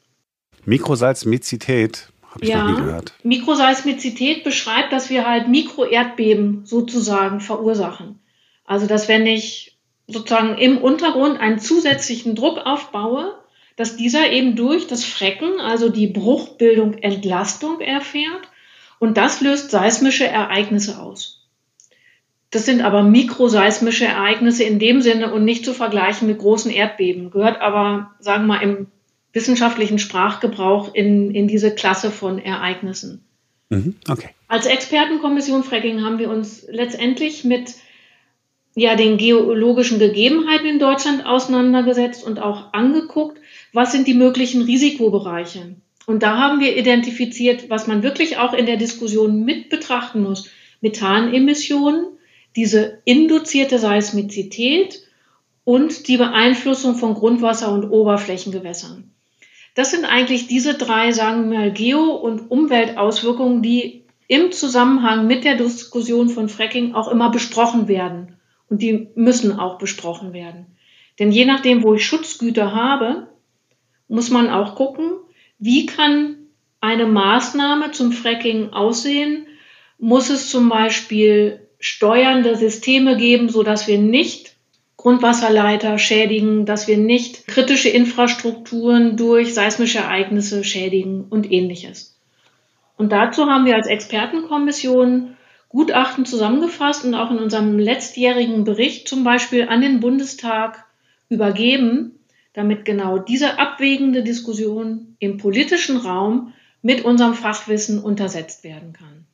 Mikroseismizität 0.65 2.07
habe 2.31 2.45
ich 2.45 2.51
ja, 2.51 2.63
noch 2.63 2.71
nie 2.71 2.85
gehört. 2.85 3.15
Mikroseismizität 3.25 4.45
beschreibt, 4.45 4.93
dass 4.93 5.11
wir 5.11 5.27
halt 5.27 5.49
Mikroerdbeben 5.49 6.65
sozusagen 6.67 7.41
verursachen. 7.41 8.21
Also 8.65 8.87
dass 8.87 9.09
wenn 9.09 9.27
ich 9.27 9.77
sozusagen 10.07 10.57
im 10.57 10.79
Untergrund 10.79 11.41
einen 11.41 11.59
zusätzlichen 11.59 12.37
Druck 12.37 12.59
aufbaue, 12.59 13.35
dass 13.75 13.97
dieser 13.97 14.31
eben 14.31 14.55
durch 14.55 14.87
das 14.87 15.03
Frecken, 15.05 15.59
also 15.59 15.89
die 15.89 16.07
Bruchbildung, 16.07 16.95
Entlastung 16.99 17.81
erfährt 17.81 18.49
und 19.01 19.17
das 19.17 19.41
löst 19.41 19.73
seismische 19.73 20.29
Ereignisse 20.29 21.01
aus. 21.01 21.44
Das 22.55 22.67
sind 22.67 22.83
aber 22.83 23.03
mikroseismische 23.03 24.05
Ereignisse 24.05 24.63
in 24.63 24.79
dem 24.79 25.03
Sinne 25.03 25.33
und 25.33 25.45
nicht 25.45 25.65
zu 25.65 25.73
vergleichen 25.73 26.29
mit 26.29 26.39
großen 26.39 26.71
Erdbeben. 26.71 27.33
Gehört 27.33 27.61
aber, 27.61 28.13
sagen 28.21 28.47
wir 28.47 28.55
mal, 28.55 28.63
im 28.63 28.87
wissenschaftlichen 29.33 29.99
Sprachgebrauch 29.99 30.95
in, 30.95 31.35
in 31.35 31.49
diese 31.49 31.75
Klasse 31.75 32.13
von 32.13 32.39
Ereignissen. 32.39 33.25
Mhm, 33.71 33.97
okay. 34.09 34.29
Als 34.47 34.67
Expertenkommission 34.67 35.65
Fracking 35.65 36.05
haben 36.05 36.21
wir 36.21 36.31
uns 36.31 36.65
letztendlich 36.71 37.43
mit 37.43 37.75
ja, 38.77 38.95
den 38.95 39.19
geologischen 39.19 39.99
Gegebenheiten 39.99 40.67
in 40.67 40.79
Deutschland 40.79 41.27
auseinandergesetzt 41.27 42.23
und 42.23 42.39
auch 42.39 42.73
angeguckt, 42.73 43.41
was 43.73 43.91
sind 43.91 44.07
die 44.07 44.15
möglichen 44.15 44.63
Risikobereiche. 44.63 45.75
Und 46.07 46.23
da 46.23 46.39
haben 46.39 46.61
wir 46.61 46.77
identifiziert, 46.77 47.69
was 47.69 47.89
man 47.89 48.05
wirklich 48.05 48.37
auch 48.39 48.53
in 48.55 48.67
der 48.67 48.77
Diskussion 48.77 49.45
mit 49.45 49.71
betrachten 49.71 50.23
muss. 50.23 50.49
Methanemissionen, 50.83 52.14
diese 52.57 53.01
induzierte 53.05 53.79
Seismizität 53.79 55.03
und 55.65 56.09
die 56.09 56.17
Beeinflussung 56.17 56.97
von 56.97 57.15
Grundwasser 57.15 57.73
und 57.73 57.91
Oberflächengewässern. 57.91 59.11
Das 59.75 59.91
sind 59.91 60.05
eigentlich 60.05 60.47
diese 60.47 60.75
drei, 60.75 61.11
sagen 61.13 61.51
wir 61.51 61.59
mal, 61.59 61.73
Geo- 61.73 62.15
und 62.15 62.51
Umweltauswirkungen, 62.51 63.63
die 63.63 64.05
im 64.29 64.53
Zusammenhang 64.53 65.27
mit 65.27 65.45
der 65.45 65.57
Diskussion 65.57 66.29
von 66.29 66.49
Fracking 66.49 66.95
auch 66.95 67.09
immer 67.09 67.31
besprochen 67.31 67.89
werden. 67.89 68.37
Und 68.71 68.83
die 68.83 69.09
müssen 69.15 69.59
auch 69.59 69.79
besprochen 69.79 70.33
werden. 70.33 70.67
Denn 71.19 71.33
je 71.33 71.45
nachdem, 71.45 71.83
wo 71.83 71.95
ich 71.95 72.07
Schutzgüter 72.07 72.75
habe, 72.75 73.29
muss 74.09 74.31
man 74.31 74.49
auch 74.49 74.75
gucken, 74.75 75.13
wie 75.59 75.87
kann 75.87 76.37
eine 76.81 77.07
Maßnahme 77.07 77.91
zum 77.93 78.13
Fracking 78.13 78.73
aussehen? 78.73 79.47
Muss 79.99 80.31
es 80.31 80.51
zum 80.51 80.69
Beispiel 80.69 81.64
steuernde 81.79 82.57
Systeme 82.57 83.17
geben, 83.17 83.49
so 83.49 83.63
dass 83.63 83.87
wir 83.87 83.99
nicht 83.99 84.55
Grundwasserleiter 84.97 85.99
schädigen, 85.99 86.65
dass 86.65 86.89
wir 86.89 86.97
nicht 86.97 87.47
kritische 87.47 87.91
Infrastrukturen 87.91 89.17
durch 89.17 89.53
seismische 89.53 89.99
Ereignisse 89.99 90.65
schädigen 90.65 91.27
und 91.29 91.51
ähnliches. 91.53 92.19
Und 92.97 93.13
dazu 93.13 93.47
haben 93.47 93.67
wir 93.67 93.75
als 93.75 93.87
Expertenkommission 93.87 95.37
Gutachten 95.69 96.25
zusammengefasst 96.25 97.05
und 97.05 97.15
auch 97.15 97.33
in 97.33 97.39
unserem 97.39 97.79
letztjährigen 97.79 98.65
Bericht 98.65 99.09
zum 99.09 99.25
Beispiel 99.25 99.69
an 99.69 99.81
den 99.81 100.01
Bundestag 100.01 100.87
übergeben, 101.29 102.21
damit 102.53 102.85
genau 102.85 103.19
diese 103.19 103.59
abwägende 103.59 104.23
Diskussion 104.23 105.17
im 105.19 105.37
politischen 105.37 105.97
Raum 105.97 106.53
mit 106.81 107.05
unserem 107.05 107.35
Fachwissen 107.35 108.03
untersetzt 108.03 108.63
werden 108.63 108.93
kann. 108.93 109.27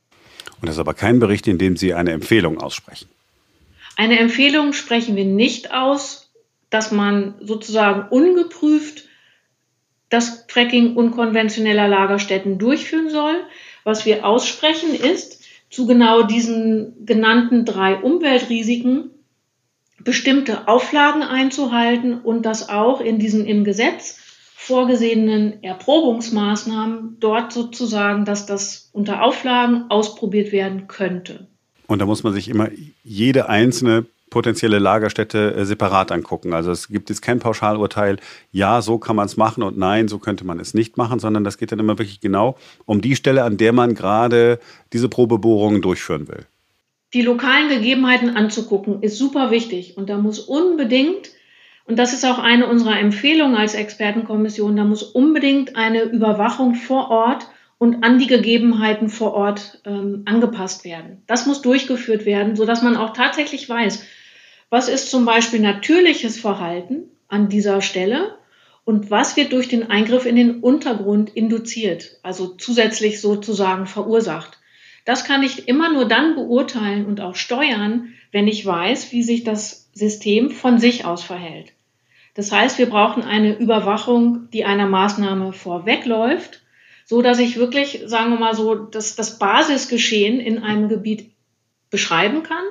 Und 0.60 0.68
das 0.68 0.76
ist 0.76 0.80
aber 0.80 0.94
kein 0.94 1.20
Bericht, 1.20 1.48
in 1.48 1.58
dem 1.58 1.76
Sie 1.76 1.94
eine 1.94 2.12
Empfehlung 2.12 2.60
aussprechen. 2.60 3.08
Eine 3.96 4.18
Empfehlung 4.18 4.72
sprechen 4.72 5.16
wir 5.16 5.24
nicht 5.24 5.72
aus, 5.72 6.30
dass 6.70 6.92
man 6.92 7.34
sozusagen 7.40 8.08
ungeprüft 8.08 9.04
das 10.08 10.44
Fracking 10.48 10.96
unkonventioneller 10.96 11.88
Lagerstätten 11.88 12.58
durchführen 12.58 13.10
soll. 13.10 13.36
Was 13.84 14.04
wir 14.04 14.26
aussprechen 14.26 14.94
ist, 14.94 15.42
zu 15.70 15.86
genau 15.86 16.24
diesen 16.24 17.06
genannten 17.06 17.64
drei 17.64 17.96
Umweltrisiken 17.96 19.10
bestimmte 20.02 20.66
Auflagen 20.66 21.22
einzuhalten 21.22 22.20
und 22.20 22.44
das 22.44 22.68
auch 22.68 23.00
in 23.00 23.18
diesen 23.18 23.46
im 23.46 23.64
Gesetz 23.64 24.18
vorgesehenen 24.62 25.62
Erprobungsmaßnahmen 25.62 27.16
dort 27.18 27.50
sozusagen, 27.50 28.26
dass 28.26 28.44
das 28.44 28.90
unter 28.92 29.22
Auflagen 29.22 29.86
ausprobiert 29.88 30.52
werden 30.52 30.86
könnte. 30.86 31.48
Und 31.86 31.98
da 31.98 32.04
muss 32.04 32.22
man 32.22 32.34
sich 32.34 32.48
immer 32.48 32.68
jede 33.02 33.48
einzelne 33.48 34.04
potenzielle 34.28 34.78
Lagerstätte 34.78 35.54
äh, 35.54 35.64
separat 35.64 36.12
angucken. 36.12 36.52
Also 36.52 36.70
es 36.72 36.88
gibt 36.88 37.08
jetzt 37.08 37.22
kein 37.22 37.38
Pauschalurteil, 37.38 38.18
ja, 38.52 38.82
so 38.82 38.98
kann 38.98 39.16
man 39.16 39.26
es 39.26 39.38
machen 39.38 39.62
und 39.62 39.78
nein, 39.78 40.08
so 40.08 40.18
könnte 40.18 40.44
man 40.44 40.60
es 40.60 40.74
nicht 40.74 40.98
machen, 40.98 41.18
sondern 41.18 41.42
das 41.42 41.56
geht 41.56 41.72
dann 41.72 41.78
immer 41.78 41.98
wirklich 41.98 42.20
genau 42.20 42.56
um 42.84 43.00
die 43.00 43.16
Stelle, 43.16 43.44
an 43.44 43.56
der 43.56 43.72
man 43.72 43.94
gerade 43.94 44.60
diese 44.92 45.08
Probebohrungen 45.08 45.80
durchführen 45.80 46.28
will. 46.28 46.44
Die 47.14 47.22
lokalen 47.22 47.70
Gegebenheiten 47.70 48.36
anzugucken, 48.36 49.02
ist 49.02 49.16
super 49.16 49.50
wichtig 49.50 49.96
und 49.96 50.10
da 50.10 50.18
muss 50.18 50.38
unbedingt 50.38 51.30
und 51.90 51.97
das 51.97 52.12
ist 52.12 52.25
auch 52.25 52.38
eine 52.38 52.68
unserer 52.68 53.00
Empfehlungen 53.00 53.56
als 53.56 53.75
Expertenkommission. 53.75 54.76
Da 54.76 54.85
muss 54.85 55.02
unbedingt 55.02 55.75
eine 55.75 56.02
Überwachung 56.02 56.76
vor 56.76 57.11
Ort 57.11 57.49
und 57.78 58.04
an 58.04 58.20
die 58.20 58.28
Gegebenheiten 58.28 59.09
vor 59.09 59.35
Ort 59.35 59.80
ähm, 59.85 60.23
angepasst 60.25 60.85
werden. 60.85 61.25
Das 61.26 61.47
muss 61.47 61.62
durchgeführt 61.62 62.26
werden, 62.26 62.54
sodass 62.54 62.82
man 62.82 62.94
auch 62.94 63.12
tatsächlich 63.12 63.68
weiß, 63.68 64.04
was 64.68 64.88
ist 64.88 65.11
zum 65.11 65.25
Beispiel 65.25 65.59
natürliches 65.59 66.38
Verhalten 66.38 67.11
an 67.26 67.49
dieser 67.49 67.80
Stelle 67.80 68.37
und 68.85 69.11
was 69.11 69.37
wird 69.37 69.52
durch 69.52 69.66
den 69.66 69.90
Eingriff 69.90 70.26
in 70.26 70.37
den 70.37 70.61
Untergrund 70.61 71.30
induziert, 71.30 72.20
also 72.23 72.54
zusätzlich 72.54 73.20
sozusagen 73.20 73.87
verursacht. 73.87 74.61
Das 75.04 75.25
kann 75.25 75.42
ich 75.42 75.66
immer 75.66 75.92
nur 75.92 76.04
dann 76.04 76.37
beurteilen 76.37 77.04
und 77.06 77.20
auch 77.20 77.35
steuern, 77.35 78.14
wenn 78.30 78.47
ich 78.47 78.64
weiß, 78.64 79.11
wie 79.11 79.25
sich 79.25 79.42
das 79.42 79.90
System 79.92 80.52
von 80.52 80.78
sich 80.78 81.04
aus 81.04 81.25
verhält. 81.25 81.73
Das 82.34 82.52
heißt, 82.52 82.78
wir 82.78 82.88
brauchen 82.88 83.22
eine 83.22 83.58
Überwachung, 83.58 84.49
die 84.52 84.64
einer 84.64 84.87
Maßnahme 84.87 85.52
vorwegläuft, 85.52 86.62
so 87.04 87.22
dass 87.22 87.38
ich 87.38 87.56
wirklich, 87.56 88.02
sagen 88.06 88.30
wir 88.30 88.38
mal 88.38 88.54
so, 88.54 88.75
das, 88.75 89.16
das 89.16 89.38
Basisgeschehen 89.38 90.38
in 90.38 90.62
einem 90.62 90.88
Gebiet 90.88 91.32
beschreiben 91.90 92.42
kann 92.44 92.62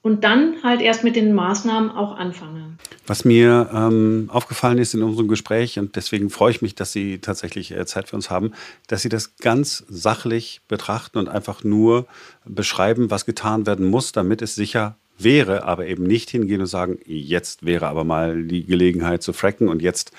und 0.00 0.24
dann 0.24 0.62
halt 0.62 0.80
erst 0.80 1.04
mit 1.04 1.16
den 1.16 1.34
Maßnahmen 1.34 1.90
auch 1.90 2.16
anfange. 2.16 2.78
Was 3.06 3.24
mir 3.24 3.68
ähm, 3.74 4.30
aufgefallen 4.32 4.78
ist 4.78 4.94
in 4.94 5.02
unserem 5.02 5.28
Gespräch, 5.28 5.78
und 5.78 5.96
deswegen 5.96 6.30
freue 6.30 6.50
ich 6.50 6.62
mich, 6.62 6.74
dass 6.74 6.92
Sie 6.92 7.18
tatsächlich 7.18 7.72
äh, 7.72 7.84
Zeit 7.84 8.08
für 8.08 8.16
uns 8.16 8.30
haben, 8.30 8.52
dass 8.86 9.02
Sie 9.02 9.08
das 9.08 9.36
ganz 9.36 9.84
sachlich 9.88 10.62
betrachten 10.68 11.18
und 11.18 11.28
einfach 11.28 11.64
nur 11.64 12.06
beschreiben, 12.46 13.10
was 13.10 13.26
getan 13.26 13.66
werden 13.66 13.86
muss, 13.90 14.12
damit 14.12 14.40
es 14.40 14.54
sicher 14.54 14.96
wäre, 15.18 15.64
aber 15.64 15.86
eben 15.86 16.04
nicht 16.04 16.30
hingehen 16.30 16.60
und 16.60 16.66
sagen, 16.66 16.98
jetzt 17.04 17.66
wäre 17.66 17.88
aber 17.88 18.04
mal 18.04 18.44
die 18.44 18.64
Gelegenheit 18.64 19.22
zu 19.22 19.32
fracken 19.32 19.68
und 19.68 19.82
jetzt 19.82 20.12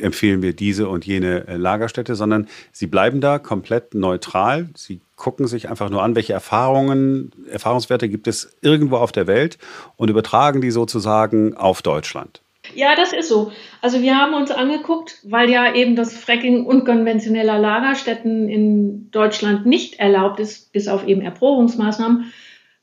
empfehlen 0.00 0.42
wir 0.42 0.52
diese 0.52 0.88
und 0.88 1.06
jene 1.06 1.46
äh, 1.46 1.56
Lagerstätte, 1.56 2.14
sondern 2.14 2.48
sie 2.72 2.86
bleiben 2.86 3.20
da 3.20 3.38
komplett 3.38 3.94
neutral. 3.94 4.68
Sie 4.74 5.00
gucken 5.16 5.46
sich 5.46 5.68
einfach 5.68 5.90
nur 5.90 6.02
an, 6.02 6.14
welche 6.14 6.32
Erfahrungen, 6.32 7.32
Erfahrungswerte 7.50 8.08
gibt 8.08 8.26
es 8.26 8.56
irgendwo 8.60 8.96
auf 8.96 9.12
der 9.12 9.26
Welt 9.26 9.58
und 9.96 10.10
übertragen 10.10 10.60
die 10.60 10.70
sozusagen 10.70 11.56
auf 11.56 11.82
Deutschland. 11.82 12.42
Ja, 12.74 12.94
das 12.94 13.12
ist 13.12 13.28
so. 13.28 13.52
Also 13.80 14.02
wir 14.02 14.16
haben 14.16 14.34
uns 14.34 14.50
angeguckt, 14.50 15.18
weil 15.24 15.50
ja 15.50 15.74
eben 15.74 15.96
das 15.96 16.16
Fracking 16.16 16.64
unkonventioneller 16.64 17.58
Lagerstätten 17.58 18.48
in 18.48 19.10
Deutschland 19.10 19.66
nicht 19.66 19.98
erlaubt 19.98 20.40
ist, 20.40 20.72
bis 20.72 20.88
auf 20.88 21.06
eben 21.06 21.22
Erprobungsmaßnahmen. 21.22 22.32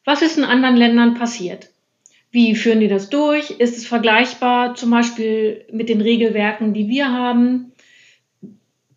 Was 0.09 0.23
ist 0.23 0.39
in 0.39 0.43
anderen 0.43 0.75
Ländern 0.75 1.13
passiert? 1.13 1.69
Wie 2.31 2.55
führen 2.55 2.79
die 2.79 2.87
das 2.87 3.11
durch? 3.11 3.51
Ist 3.51 3.77
es 3.77 3.85
vergleichbar 3.85 4.73
zum 4.73 4.89
Beispiel 4.89 5.65
mit 5.71 5.87
den 5.87 6.01
Regelwerken, 6.01 6.73
die 6.73 6.87
wir 6.87 7.11
haben? 7.11 7.73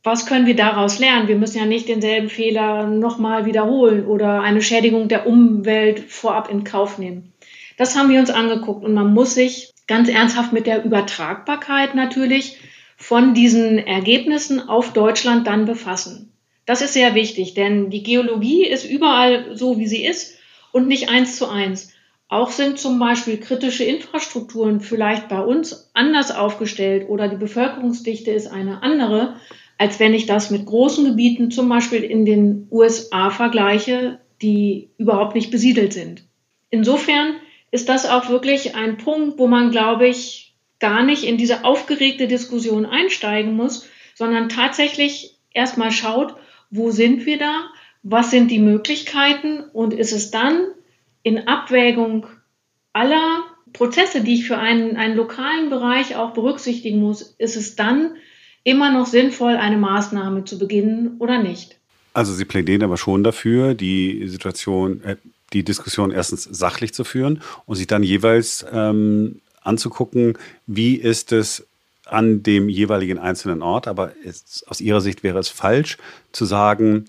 Was 0.02 0.24
können 0.24 0.46
wir 0.46 0.56
daraus 0.56 0.98
lernen? 0.98 1.28
Wir 1.28 1.36
müssen 1.36 1.58
ja 1.58 1.66
nicht 1.66 1.86
denselben 1.86 2.30
Fehler 2.30 2.86
nochmal 2.86 3.44
wiederholen 3.44 4.06
oder 4.06 4.40
eine 4.40 4.62
Schädigung 4.62 5.08
der 5.08 5.26
Umwelt 5.26 6.00
vorab 6.00 6.50
in 6.50 6.64
Kauf 6.64 6.96
nehmen. 6.96 7.34
Das 7.76 7.94
haben 7.94 8.08
wir 8.08 8.18
uns 8.18 8.30
angeguckt 8.30 8.82
und 8.82 8.94
man 8.94 9.12
muss 9.12 9.34
sich 9.34 9.70
ganz 9.86 10.08
ernsthaft 10.08 10.54
mit 10.54 10.66
der 10.66 10.82
Übertragbarkeit 10.82 11.94
natürlich 11.94 12.56
von 12.96 13.34
diesen 13.34 13.76
Ergebnissen 13.76 14.66
auf 14.66 14.94
Deutschland 14.94 15.46
dann 15.46 15.66
befassen. 15.66 16.32
Das 16.64 16.80
ist 16.80 16.94
sehr 16.94 17.14
wichtig, 17.14 17.52
denn 17.52 17.90
die 17.90 18.02
Geologie 18.02 18.64
ist 18.64 18.90
überall 18.90 19.54
so, 19.54 19.78
wie 19.78 19.86
sie 19.86 20.06
ist 20.06 20.38
und 20.72 20.88
nicht 20.88 21.08
eins 21.08 21.36
zu 21.36 21.48
eins. 21.48 21.92
Auch 22.28 22.50
sind 22.50 22.78
zum 22.78 22.98
Beispiel 22.98 23.38
kritische 23.38 23.84
Infrastrukturen 23.84 24.80
vielleicht 24.80 25.28
bei 25.28 25.40
uns 25.40 25.90
anders 25.92 26.34
aufgestellt 26.34 27.08
oder 27.08 27.28
die 27.28 27.36
Bevölkerungsdichte 27.36 28.30
ist 28.30 28.46
eine 28.46 28.82
andere, 28.82 29.36
als 29.76 30.00
wenn 30.00 30.14
ich 30.14 30.26
das 30.26 30.50
mit 30.50 30.64
großen 30.64 31.04
Gebieten 31.04 31.50
zum 31.50 31.68
Beispiel 31.68 32.02
in 32.02 32.24
den 32.24 32.68
USA 32.70 33.30
vergleiche, 33.30 34.20
die 34.40 34.90
überhaupt 34.96 35.34
nicht 35.34 35.50
besiedelt 35.50 35.92
sind. 35.92 36.24
Insofern 36.70 37.36
ist 37.70 37.88
das 37.88 38.08
auch 38.08 38.30
wirklich 38.30 38.74
ein 38.74 38.96
Punkt, 38.96 39.38
wo 39.38 39.46
man, 39.46 39.70
glaube 39.70 40.08
ich, 40.08 40.54
gar 40.78 41.02
nicht 41.02 41.24
in 41.24 41.36
diese 41.36 41.64
aufgeregte 41.64 42.28
Diskussion 42.28 42.86
einsteigen 42.86 43.54
muss, 43.54 43.88
sondern 44.14 44.48
tatsächlich 44.48 45.38
erstmal 45.52 45.92
schaut, 45.92 46.34
wo 46.70 46.90
sind 46.90 47.26
wir 47.26 47.38
da, 47.38 47.66
was 48.02 48.30
sind 48.30 48.50
die 48.50 48.58
Möglichkeiten 48.58 49.60
und 49.72 49.94
ist 49.94 50.12
es 50.12 50.30
dann 50.30 50.66
in 51.22 51.46
Abwägung 51.46 52.26
aller 52.92 53.44
Prozesse, 53.72 54.22
die 54.22 54.34
ich 54.34 54.46
für 54.46 54.58
einen, 54.58 54.96
einen 54.96 55.16
lokalen 55.16 55.70
Bereich 55.70 56.16
auch 56.16 56.32
berücksichtigen 56.32 57.00
muss, 57.00 57.22
ist 57.38 57.56
es 57.56 57.76
dann 57.76 58.16
immer 58.64 58.92
noch 58.92 59.06
sinnvoll, 59.06 59.56
eine 59.56 59.76
Maßnahme 59.76 60.44
zu 60.44 60.58
beginnen 60.58 61.16
oder 61.18 61.42
nicht. 61.42 61.76
Also 62.14 62.34
Sie 62.34 62.44
plädieren 62.44 62.82
aber 62.82 62.96
schon 62.96 63.24
dafür, 63.24 63.74
die 63.74 64.28
Situation, 64.28 65.02
äh, 65.04 65.16
die 65.52 65.64
Diskussion 65.64 66.10
erstens 66.10 66.44
sachlich 66.44 66.92
zu 66.92 67.04
führen 67.04 67.42
und 67.66 67.76
sich 67.76 67.86
dann 67.86 68.02
jeweils 68.02 68.64
ähm, 68.72 69.40
anzugucken, 69.62 70.38
wie 70.66 70.96
ist 70.96 71.32
es 71.32 71.66
an 72.04 72.42
dem 72.42 72.68
jeweiligen 72.68 73.18
einzelnen 73.18 73.62
Ort. 73.62 73.88
Aber 73.88 74.12
es, 74.24 74.64
aus 74.66 74.80
Ihrer 74.80 75.00
Sicht 75.00 75.22
wäre 75.22 75.38
es 75.38 75.48
falsch 75.48 75.98
zu 76.32 76.44
sagen, 76.44 77.06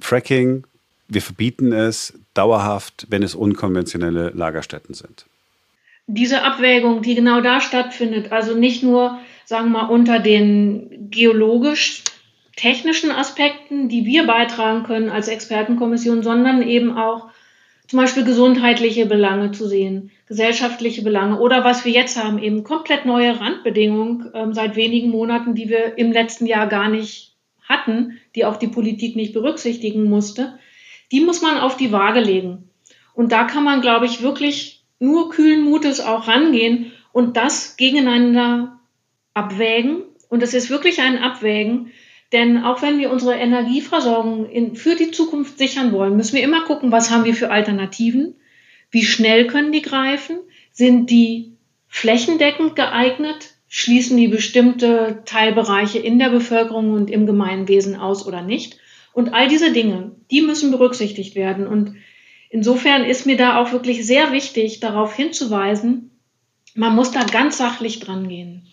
Fracking, 0.00 0.66
wir 1.08 1.22
verbieten 1.22 1.72
es 1.72 2.18
dauerhaft, 2.34 3.06
wenn 3.10 3.22
es 3.22 3.34
unkonventionelle 3.34 4.30
Lagerstätten 4.30 4.94
sind. 4.94 5.26
Diese 6.06 6.42
Abwägung, 6.42 7.02
die 7.02 7.14
genau 7.14 7.40
da 7.40 7.60
stattfindet, 7.60 8.32
also 8.32 8.56
nicht 8.56 8.82
nur, 8.82 9.18
sagen 9.44 9.70
wir 9.70 9.82
mal, 9.82 9.88
unter 9.88 10.18
den 10.18 11.08
geologisch 11.10 12.02
technischen 12.56 13.10
Aspekten, 13.10 13.88
die 13.88 14.04
wir 14.04 14.26
beitragen 14.26 14.82
können 14.82 15.08
als 15.08 15.28
Expertenkommission, 15.28 16.22
sondern 16.22 16.62
eben 16.62 16.96
auch 16.96 17.28
zum 17.86 17.98
Beispiel 17.98 18.24
gesundheitliche 18.24 19.06
Belange 19.06 19.50
zu 19.50 19.66
sehen, 19.66 20.10
gesellschaftliche 20.26 21.02
Belange 21.02 21.40
oder 21.40 21.64
was 21.64 21.84
wir 21.84 21.90
jetzt 21.90 22.22
haben, 22.22 22.38
eben 22.38 22.62
komplett 22.62 23.04
neue 23.04 23.40
Randbedingungen 23.40 24.30
ähm, 24.32 24.52
seit 24.52 24.76
wenigen 24.76 25.10
Monaten, 25.10 25.56
die 25.56 25.68
wir 25.68 25.98
im 25.98 26.12
letzten 26.12 26.46
Jahr 26.46 26.68
gar 26.68 26.88
nicht 26.88 27.29
hatten, 27.70 28.18
die 28.34 28.44
auch 28.44 28.56
die 28.56 28.68
Politik 28.68 29.16
nicht 29.16 29.32
berücksichtigen 29.32 30.04
musste, 30.04 30.58
die 31.12 31.20
muss 31.20 31.40
man 31.40 31.56
auf 31.56 31.78
die 31.78 31.92
Waage 31.92 32.20
legen. 32.20 32.68
Und 33.14 33.32
da 33.32 33.44
kann 33.44 33.64
man, 33.64 33.80
glaube 33.80 34.06
ich, 34.06 34.22
wirklich 34.22 34.84
nur 34.98 35.30
kühlen 35.30 35.62
Mutes 35.62 36.00
auch 36.00 36.28
rangehen 36.28 36.92
und 37.12 37.36
das 37.36 37.76
gegeneinander 37.76 38.78
abwägen. 39.32 40.02
Und 40.28 40.42
es 40.42 40.52
ist 40.52 40.70
wirklich 40.70 41.00
ein 41.00 41.18
Abwägen, 41.18 41.92
denn 42.32 42.62
auch 42.62 42.82
wenn 42.82 42.98
wir 42.98 43.10
unsere 43.10 43.34
Energieversorgung 43.34 44.48
in, 44.48 44.76
für 44.76 44.94
die 44.94 45.10
Zukunft 45.10 45.58
sichern 45.58 45.92
wollen, 45.92 46.16
müssen 46.16 46.36
wir 46.36 46.44
immer 46.44 46.64
gucken, 46.64 46.92
was 46.92 47.10
haben 47.10 47.24
wir 47.24 47.34
für 47.34 47.50
Alternativen, 47.50 48.36
wie 48.90 49.04
schnell 49.04 49.46
können 49.46 49.72
die 49.72 49.82
greifen, 49.82 50.38
sind 50.70 51.10
die 51.10 51.56
flächendeckend 51.88 52.76
geeignet, 52.76 53.49
schließen 53.72 54.16
die 54.16 54.26
bestimmte 54.26 55.22
Teilbereiche 55.24 56.00
in 56.00 56.18
der 56.18 56.28
Bevölkerung 56.28 56.92
und 56.92 57.08
im 57.08 57.24
Gemeinwesen 57.24 57.94
aus 57.94 58.26
oder 58.26 58.42
nicht. 58.42 58.78
Und 59.12 59.32
all 59.32 59.46
diese 59.46 59.72
Dinge, 59.72 60.10
die 60.30 60.42
müssen 60.42 60.72
berücksichtigt 60.72 61.36
werden. 61.36 61.68
Und 61.68 61.94
insofern 62.50 63.04
ist 63.04 63.26
mir 63.26 63.36
da 63.36 63.58
auch 63.58 63.72
wirklich 63.72 64.04
sehr 64.04 64.32
wichtig, 64.32 64.80
darauf 64.80 65.14
hinzuweisen, 65.14 66.10
man 66.74 66.96
muss 66.96 67.12
da 67.12 67.22
ganz 67.22 67.58
sachlich 67.58 68.00
dran 68.00 68.28
gehen. 68.28 68.66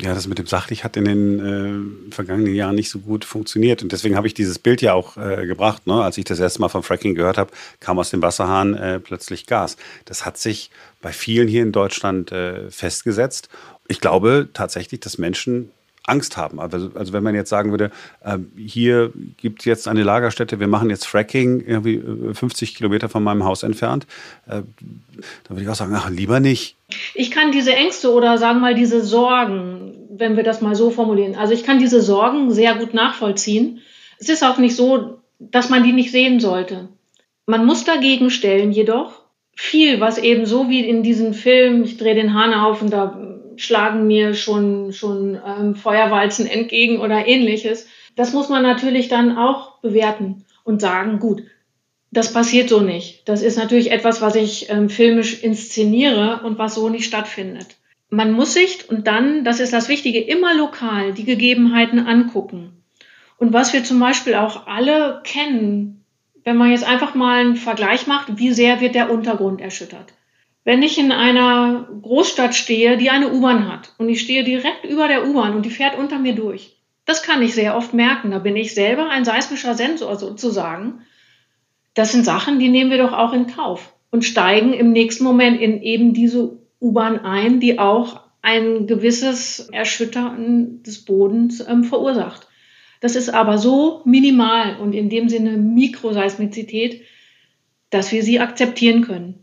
Ja, 0.00 0.14
das 0.14 0.26
mit 0.26 0.38
dem 0.38 0.46
sachlich 0.46 0.84
hat 0.84 0.96
in 0.96 1.04
den 1.04 2.08
äh, 2.08 2.14
vergangenen 2.14 2.54
Jahren 2.54 2.74
nicht 2.74 2.88
so 2.88 3.00
gut 3.00 3.26
funktioniert. 3.26 3.82
Und 3.82 3.92
deswegen 3.92 4.16
habe 4.16 4.26
ich 4.26 4.32
dieses 4.32 4.58
Bild 4.58 4.80
ja 4.80 4.94
auch 4.94 5.18
äh, 5.18 5.46
gebracht. 5.46 5.86
Ne? 5.86 6.02
Als 6.02 6.16
ich 6.16 6.24
das 6.24 6.40
erste 6.40 6.62
Mal 6.62 6.68
vom 6.68 6.82
Fracking 6.82 7.14
gehört 7.14 7.36
habe, 7.36 7.50
kam 7.80 7.98
aus 7.98 8.08
dem 8.08 8.22
Wasserhahn 8.22 8.74
äh, 8.74 9.00
plötzlich 9.00 9.46
Gas. 9.46 9.76
Das 10.06 10.24
hat 10.24 10.38
sich 10.38 10.70
bei 11.02 11.12
vielen 11.12 11.48
hier 11.48 11.62
in 11.62 11.72
Deutschland 11.72 12.32
äh, 12.32 12.70
festgesetzt. 12.70 13.50
Ich 13.90 14.00
glaube 14.00 14.48
tatsächlich, 14.52 15.00
dass 15.00 15.18
Menschen 15.18 15.72
Angst 16.04 16.36
haben. 16.36 16.60
Also, 16.60 16.90
also 16.94 17.12
wenn 17.12 17.24
man 17.24 17.34
jetzt 17.34 17.50
sagen 17.50 17.72
würde, 17.72 17.90
äh, 18.24 18.38
hier 18.56 19.12
gibt 19.36 19.60
es 19.60 19.64
jetzt 19.64 19.88
eine 19.88 20.04
Lagerstätte, 20.04 20.60
wir 20.60 20.68
machen 20.68 20.90
jetzt 20.90 21.06
Fracking 21.06 21.60
irgendwie 21.66 22.00
50 22.32 22.70
äh, 22.70 22.74
Kilometer 22.76 23.08
von 23.08 23.24
meinem 23.24 23.44
Haus 23.44 23.64
entfernt, 23.64 24.06
äh, 24.46 24.62
dann 24.62 24.64
würde 25.48 25.62
ich 25.62 25.68
auch 25.68 25.74
sagen, 25.74 25.92
ach, 25.94 26.08
lieber 26.08 26.38
nicht. 26.38 26.76
Ich 27.14 27.32
kann 27.32 27.50
diese 27.50 27.74
Ängste 27.74 28.12
oder 28.12 28.38
sagen 28.38 28.58
wir 28.58 28.68
mal 28.68 28.74
diese 28.74 29.02
Sorgen, 29.02 29.92
wenn 30.10 30.36
wir 30.36 30.44
das 30.44 30.60
mal 30.60 30.76
so 30.76 30.90
formulieren, 30.90 31.34
also 31.34 31.52
ich 31.52 31.64
kann 31.64 31.80
diese 31.80 32.00
Sorgen 32.00 32.52
sehr 32.52 32.76
gut 32.76 32.94
nachvollziehen. 32.94 33.80
Es 34.18 34.28
ist 34.28 34.44
auch 34.44 34.58
nicht 34.58 34.76
so, 34.76 35.18
dass 35.40 35.68
man 35.68 35.82
die 35.82 35.92
nicht 35.92 36.12
sehen 36.12 36.38
sollte. 36.38 36.88
Man 37.46 37.66
muss 37.66 37.84
dagegen 37.84 38.30
stellen 38.30 38.70
jedoch 38.70 39.20
viel, 39.56 40.00
was 40.00 40.18
eben 40.18 40.46
so 40.46 40.68
wie 40.68 40.80
in 40.80 41.02
diesem 41.02 41.34
Film, 41.34 41.82
ich 41.84 41.98
drehe 41.98 42.14
den 42.14 42.34
Hahn 42.34 42.54
auf 42.54 42.80
und 42.80 42.90
da 42.90 43.29
schlagen 43.62 44.06
mir 44.06 44.34
schon, 44.34 44.92
schon 44.92 45.38
ähm, 45.46 45.74
Feuerwalzen 45.74 46.46
entgegen 46.46 46.98
oder 46.98 47.26
ähnliches. 47.26 47.86
Das 48.16 48.32
muss 48.32 48.48
man 48.48 48.62
natürlich 48.62 49.08
dann 49.08 49.36
auch 49.36 49.78
bewerten 49.80 50.44
und 50.64 50.80
sagen, 50.80 51.18
gut, 51.18 51.42
das 52.10 52.32
passiert 52.32 52.68
so 52.68 52.80
nicht. 52.80 53.28
Das 53.28 53.42
ist 53.42 53.56
natürlich 53.56 53.92
etwas, 53.92 54.20
was 54.20 54.34
ich 54.34 54.68
ähm, 54.70 54.88
filmisch 54.88 55.42
inszeniere 55.42 56.40
und 56.44 56.58
was 56.58 56.74
so 56.74 56.88
nicht 56.88 57.04
stattfindet. 57.04 57.76
Man 58.08 58.32
muss 58.32 58.54
sich, 58.54 58.88
und 58.90 59.06
dann, 59.06 59.44
das 59.44 59.60
ist 59.60 59.72
das 59.72 59.88
Wichtige, 59.88 60.20
immer 60.20 60.54
lokal 60.54 61.12
die 61.12 61.24
Gegebenheiten 61.24 62.00
angucken. 62.00 62.82
Und 63.38 63.52
was 63.52 63.72
wir 63.72 63.84
zum 63.84 64.00
Beispiel 64.00 64.34
auch 64.34 64.66
alle 64.66 65.20
kennen, 65.22 66.04
wenn 66.44 66.56
man 66.56 66.70
jetzt 66.70 66.86
einfach 66.86 67.14
mal 67.14 67.40
einen 67.40 67.56
Vergleich 67.56 68.06
macht, 68.06 68.38
wie 68.38 68.52
sehr 68.52 68.80
wird 68.80 68.94
der 68.94 69.10
Untergrund 69.10 69.60
erschüttert. 69.60 70.12
Wenn 70.64 70.82
ich 70.82 70.98
in 70.98 71.10
einer 71.10 71.88
Großstadt 72.02 72.54
stehe, 72.54 72.96
die 72.98 73.10
eine 73.10 73.32
U-Bahn 73.32 73.72
hat 73.72 73.94
und 73.98 74.08
ich 74.08 74.20
stehe 74.20 74.44
direkt 74.44 74.84
über 74.84 75.08
der 75.08 75.26
U-Bahn 75.26 75.54
und 75.54 75.64
die 75.64 75.70
fährt 75.70 75.98
unter 75.98 76.18
mir 76.18 76.34
durch, 76.34 76.76
das 77.06 77.22
kann 77.22 77.42
ich 77.42 77.54
sehr 77.54 77.76
oft 77.76 77.94
merken. 77.94 78.30
Da 78.30 78.38
bin 78.38 78.56
ich 78.56 78.74
selber 78.74 79.08
ein 79.08 79.24
seismischer 79.24 79.74
Sensor 79.74 80.16
sozusagen. 80.16 81.00
Das 81.94 82.12
sind 82.12 82.24
Sachen, 82.24 82.58
die 82.58 82.68
nehmen 82.68 82.90
wir 82.90 82.98
doch 82.98 83.12
auch 83.12 83.32
in 83.32 83.46
Kauf 83.46 83.94
und 84.10 84.24
steigen 84.24 84.72
im 84.74 84.92
nächsten 84.92 85.24
Moment 85.24 85.60
in 85.60 85.82
eben 85.82 86.12
diese 86.14 86.58
U-Bahn 86.80 87.20
ein, 87.20 87.58
die 87.58 87.78
auch 87.78 88.20
ein 88.42 88.86
gewisses 88.86 89.68
Erschüttern 89.72 90.82
des 90.82 91.04
Bodens 91.04 91.66
ähm, 91.66 91.84
verursacht. 91.84 92.48
Das 93.00 93.16
ist 93.16 93.30
aber 93.30 93.58
so 93.58 94.02
minimal 94.04 94.76
und 94.76 94.92
in 94.92 95.08
dem 95.08 95.28
Sinne 95.28 95.56
Mikroseismizität, 95.56 97.02
dass 97.88 98.12
wir 98.12 98.22
sie 98.22 98.40
akzeptieren 98.40 99.02
können. 99.02 99.39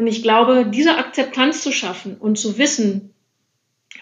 Und 0.00 0.06
ich 0.06 0.22
glaube, 0.22 0.64
diese 0.64 0.96
Akzeptanz 0.96 1.62
zu 1.62 1.72
schaffen 1.72 2.16
und 2.16 2.38
zu 2.38 2.56
wissen, 2.56 3.12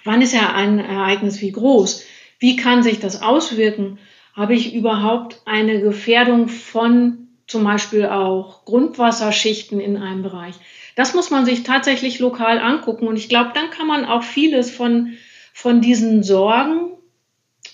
wann 0.04 0.22
ist 0.22 0.32
ja 0.32 0.54
ein 0.54 0.78
Ereignis 0.78 1.40
wie 1.40 1.50
groß, 1.50 2.04
wie 2.38 2.54
kann 2.54 2.84
sich 2.84 3.00
das 3.00 3.20
auswirken, 3.20 3.98
habe 4.32 4.54
ich 4.54 4.74
überhaupt 4.74 5.42
eine 5.44 5.80
Gefährdung 5.80 6.46
von 6.46 7.26
zum 7.48 7.64
Beispiel 7.64 8.06
auch 8.06 8.64
Grundwasserschichten 8.64 9.80
in 9.80 9.96
einem 9.96 10.22
Bereich. 10.22 10.54
Das 10.94 11.14
muss 11.14 11.30
man 11.30 11.44
sich 11.44 11.64
tatsächlich 11.64 12.20
lokal 12.20 12.60
angucken. 12.60 13.08
Und 13.08 13.16
ich 13.16 13.28
glaube, 13.28 13.50
dann 13.52 13.70
kann 13.70 13.88
man 13.88 14.04
auch 14.04 14.22
vieles 14.22 14.70
von, 14.70 15.14
von 15.52 15.80
diesen 15.80 16.22
Sorgen 16.22 16.92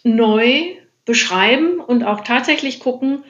neu 0.03 0.77
beschreiben 1.05 1.79
und 1.79 2.05
auch 2.05 2.23
tatsächlich 2.23 2.81
gucken, 2.81 3.23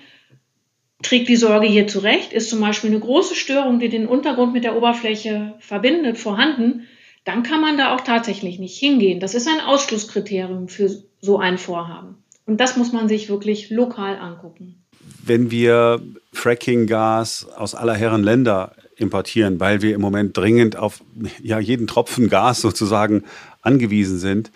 trägt 1.04 1.28
die 1.28 1.36
Sorge 1.36 1.66
hier 1.66 1.86
zurecht? 1.86 2.32
Ist 2.32 2.50
zum 2.50 2.60
Beispiel 2.60 2.90
eine 2.90 3.00
große 3.00 3.34
Störung, 3.34 3.78
die 3.78 3.88
den 3.88 4.06
Untergrund 4.06 4.52
mit 4.52 4.64
der 4.64 4.76
Oberfläche 4.76 5.54
verbindet, 5.60 6.18
vorhanden? 6.18 6.86
Dann 7.24 7.42
kann 7.42 7.60
man 7.60 7.78
da 7.78 7.94
auch 7.94 8.00
tatsächlich 8.00 8.58
nicht 8.58 8.76
hingehen. 8.78 9.20
Das 9.20 9.34
ist 9.34 9.48
ein 9.48 9.60
Ausschlusskriterium 9.60 10.68
für 10.68 10.90
so 11.20 11.38
ein 11.38 11.58
Vorhaben. 11.58 12.16
Und 12.46 12.60
das 12.60 12.76
muss 12.76 12.92
man 12.92 13.08
sich 13.08 13.28
wirklich 13.28 13.70
lokal 13.70 14.18
angucken. 14.18 14.76
Wenn 15.24 15.50
wir 15.50 16.02
Fracking-Gas 16.32 17.48
aus 17.56 17.74
aller 17.74 17.94
Herren 17.94 18.22
Länder 18.22 18.74
importieren, 18.96 19.58
weil 19.60 19.82
wir 19.82 19.94
im 19.94 20.00
Moment 20.00 20.36
dringend 20.36 20.76
auf 20.76 21.02
ja, 21.42 21.58
jeden 21.58 21.86
Tropfen 21.86 22.28
Gas 22.28 22.60
sozusagen 22.60 23.24
angewiesen 23.62 24.18
sind, 24.18 24.50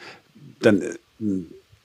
dann 0.60 0.82
äh, 0.82 0.94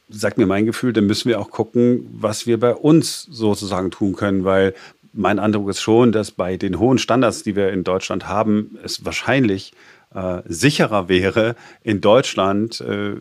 sagt 0.10 0.38
mir 0.38 0.46
mein 0.46 0.66
Gefühl, 0.66 0.94
dann 0.94 1.06
müssen 1.06 1.30
wir 1.30 1.39
auch 1.39 1.50
gucken, 1.50 2.08
was 2.12 2.46
wir 2.46 2.60
bei 2.60 2.74
uns 2.74 3.24
sozusagen 3.24 3.92
tun 3.92 4.16
können, 4.16 4.44
weil 4.44 4.74
mein 5.13 5.39
Eindruck 5.39 5.70
ist 5.70 5.82
schon, 5.82 6.12
dass 6.12 6.32
bei 6.32 6.58
den 6.58 6.80
hohen 6.80 6.98
Standards, 6.98 7.44
die 7.44 7.56
wir 7.56 7.72
in 7.72 7.84
Deutschland 7.84 8.28
haben, 8.28 8.78
es 8.84 9.06
wahrscheinlich 9.06 9.74
äh, 10.13 10.42
sicherer 10.46 11.08
wäre, 11.08 11.56
in 11.84 12.02
Deutschland 12.02 12.82
äh, 12.82 13.16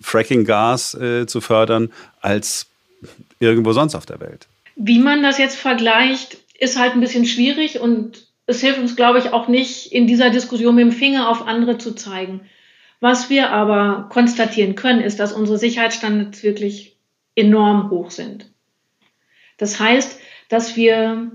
Fracking-Gas 0.00 0.94
äh, 0.94 1.26
zu 1.26 1.40
fördern, 1.40 1.92
als 2.20 2.66
irgendwo 3.40 3.72
sonst 3.72 3.94
auf 3.94 4.06
der 4.06 4.20
Welt. 4.20 4.46
Wie 4.76 4.98
man 4.98 5.22
das 5.22 5.38
jetzt 5.38 5.56
vergleicht, 5.56 6.38
ist 6.58 6.78
halt 6.78 6.94
ein 6.94 7.00
bisschen 7.00 7.26
schwierig 7.26 7.80
und 7.80 8.26
es 8.46 8.60
hilft 8.60 8.78
uns, 8.78 8.96
glaube 8.96 9.18
ich, 9.18 9.32
auch 9.32 9.48
nicht, 9.48 9.92
in 9.92 10.06
dieser 10.06 10.30
Diskussion 10.30 10.74
mit 10.74 10.84
dem 10.84 10.92
Finger 10.92 11.28
auf 11.28 11.46
andere 11.46 11.78
zu 11.78 11.94
zeigen. 11.94 12.40
Was 13.04 13.28
wir 13.28 13.50
aber 13.50 14.08
konstatieren 14.08 14.76
können, 14.76 15.02
ist, 15.02 15.20
dass 15.20 15.34
unsere 15.34 15.58
Sicherheitsstandards 15.58 16.42
wirklich 16.42 16.96
enorm 17.34 17.90
hoch 17.90 18.10
sind. 18.10 18.50
Das 19.58 19.78
heißt, 19.78 20.18
dass 20.48 20.74
wir 20.74 21.30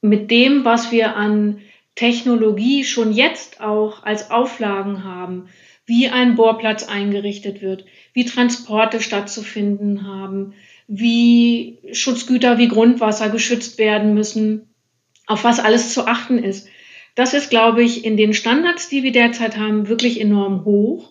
mit 0.00 0.30
dem, 0.30 0.64
was 0.64 0.92
wir 0.92 1.16
an 1.16 1.58
Technologie 1.96 2.84
schon 2.84 3.12
jetzt 3.12 3.60
auch 3.60 4.04
als 4.04 4.30
Auflagen 4.30 5.02
haben, 5.02 5.48
wie 5.86 6.06
ein 6.06 6.36
Bohrplatz 6.36 6.84
eingerichtet 6.84 7.62
wird, 7.62 7.84
wie 8.12 8.24
Transporte 8.24 9.00
stattzufinden 9.00 10.06
haben, 10.06 10.54
wie 10.86 11.80
Schutzgüter 11.90 12.58
wie 12.58 12.68
Grundwasser 12.68 13.28
geschützt 13.28 13.78
werden 13.78 14.14
müssen, 14.14 14.72
auf 15.26 15.42
was 15.42 15.58
alles 15.58 15.92
zu 15.92 16.06
achten 16.06 16.38
ist, 16.38 16.68
das 17.14 17.34
ist, 17.34 17.50
glaube 17.50 17.82
ich, 17.82 18.04
in 18.04 18.16
den 18.16 18.34
Standards, 18.34 18.88
die 18.88 19.02
wir 19.02 19.12
derzeit 19.12 19.56
haben, 19.56 19.88
wirklich 19.88 20.20
enorm 20.20 20.64
hoch. 20.64 21.10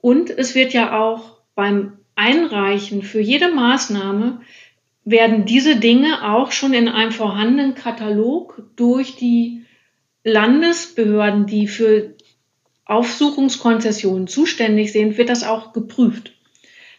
Und 0.00 0.30
es 0.30 0.54
wird 0.54 0.72
ja 0.72 0.98
auch 0.98 1.38
beim 1.54 1.98
Einreichen 2.14 3.02
für 3.02 3.20
jede 3.20 3.52
Maßnahme 3.52 4.40
werden 5.04 5.46
diese 5.46 5.76
Dinge 5.76 6.30
auch 6.30 6.52
schon 6.52 6.74
in 6.74 6.88
einem 6.88 7.12
vorhandenen 7.12 7.74
Katalog 7.74 8.62
durch 8.76 9.16
die 9.16 9.64
Landesbehörden, 10.22 11.46
die 11.46 11.66
für 11.66 12.14
Aufsuchungskonzessionen 12.84 14.26
zuständig 14.26 14.92
sind, 14.92 15.16
wird 15.16 15.28
das 15.28 15.44
auch 15.44 15.72
geprüft. 15.72 16.32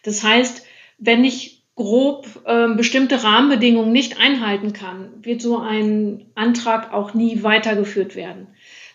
Das 0.04 0.24
heißt, 0.24 0.66
wenn 0.98 1.24
ich 1.24 1.59
grob 1.80 2.28
äh, 2.46 2.68
bestimmte 2.76 3.24
Rahmenbedingungen 3.24 3.94
nicht 3.94 4.20
einhalten 4.20 4.74
kann, 4.74 5.12
wird 5.22 5.42
so 5.42 5.58
ein 5.58 6.26
Antrag 6.36 6.94
auch 6.94 7.14
nie 7.14 7.42
weitergeführt 7.42 8.18
werden. 8.18 8.48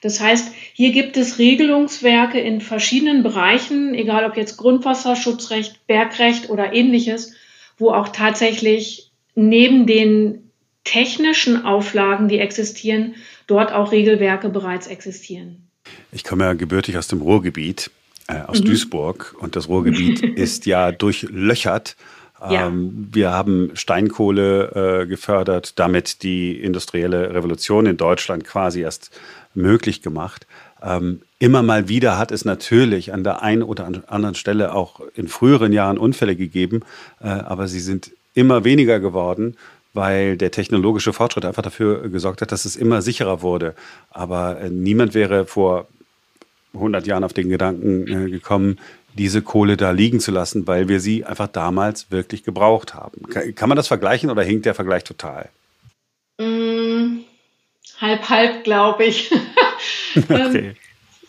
Das 0.03 0.21
heißt, 0.21 0.53
hier 0.75 0.93
gibt 0.93 1.17
es 1.17 1.39
Regelungswerke 1.39 2.39
in 2.39 2.61
verschiedenen 2.61 3.23
Bereichen, 3.23 3.95
egal 3.95 4.27
ob 4.27 4.37
jetzt 4.37 4.59
Grundwasserschutzrecht, 4.59 5.87
Bergrecht 5.87 6.51
oder 6.51 6.75
ähnliches, 6.75 7.33
wo 7.79 7.91
auch 7.91 8.11
tatsächlich 8.11 9.11
neben 9.35 9.87
den 9.87 10.51
technischen 10.85 11.65
Auflagen, 11.65 12.29
die 12.29 12.39
existieren, 12.39 13.15
dort 13.47 13.73
auch 13.73 13.93
Regelwerke 13.93 14.51
bereits 14.51 14.89
existieren. 14.89 15.71
Ich 16.13 16.23
komme 16.23 16.45
ja 16.45 16.53
gebürtig 16.53 16.99
aus 16.99 17.09
dem 17.09 17.23
Ruhrgebiet, 17.23 17.91
äh, 18.29 18.43
aus 18.43 18.61
mhm. 18.61 18.67
Duisburg, 18.67 19.35
und 19.41 19.57
das 19.57 19.71
Ruhrgebiet 19.71 20.21
ist 20.37 20.67
ja 20.67 20.93
durchlöchert 20.93 21.97
ja. 22.41 22.67
Ähm, 22.67 23.09
wir 23.13 23.31
haben 23.31 23.71
Steinkohle 23.75 25.03
äh, 25.03 25.07
gefördert, 25.07 25.79
damit 25.79 26.23
die 26.23 26.61
industrielle 26.61 27.33
Revolution 27.33 27.87
in 27.87 27.97
Deutschland 27.97 28.45
quasi 28.45 28.81
erst 28.81 29.11
möglich 29.55 30.03
gemacht. 30.03 30.47
Ähm, 30.83 31.23
immer 31.39 31.63
mal 31.63 31.89
wieder 31.89 32.19
hat 32.19 32.33
es 32.33 32.45
natürlich 32.45 33.13
an 33.13 33.25
der 33.25 33.43
einen 33.43 33.63
oder 33.63 33.91
anderen 34.09 34.35
Stelle 34.35 34.75
auch 34.75 35.01
in 35.15 35.29
früheren 35.29 35.73
Jahren 35.73 35.97
Unfälle 35.97 36.37
gegeben, 36.37 36.83
äh, 37.21 37.29
aber 37.29 37.69
sie 37.69 37.81
sind 37.81 38.11
immer 38.35 38.65
weniger 38.65 39.01
geworden, 39.01 39.57
weil 39.95 40.37
der 40.37 40.51
technologische 40.51 41.13
Fortschritt 41.13 41.45
einfach 41.45 41.63
dafür 41.63 42.09
gesorgt 42.09 42.43
hat, 42.43 42.53
dass 42.53 42.65
es 42.65 42.77
immer 42.77 43.01
sicherer 43.01 43.43
wurde. 43.43 43.75
Aber 44.11 44.61
äh, 44.61 44.69
niemand 44.69 45.15
wäre 45.15 45.47
vor 45.47 45.87
100 46.75 47.07
Jahren 47.07 47.25
auf 47.25 47.33
den 47.33 47.49
Gedanken 47.49 48.09
äh, 48.09 48.31
gekommen, 48.31 48.79
diese 49.15 49.43
Kohle 49.43 49.77
da 49.77 49.91
liegen 49.93 50.21
zu 50.21 50.31
lassen, 50.31 50.67
weil 50.67 50.89
wir 50.89 51.01
sie 51.01 51.25
einfach 51.25 51.49
damals 51.49 52.11
wirklich 52.11 52.45
gebraucht 52.45 52.95
haben. 52.95 53.23
Kann, 53.55 53.69
man 53.69 53.77
das 53.77 53.89
vergleichen 53.89 54.31
oder 54.31 54.43
hinkt 54.43 54.67
der 54.67 54.75
Vergleich 54.75 55.05
total? 55.05 55.49
Mm, 56.39 57.21
halb, 58.01 58.29
halb, 58.29 58.65
glaube 58.65 59.05
ich. 59.05 59.31
okay. 60.17 60.69
Ähm, 60.69 60.77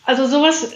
also 0.04 0.26
sowas, 0.26 0.72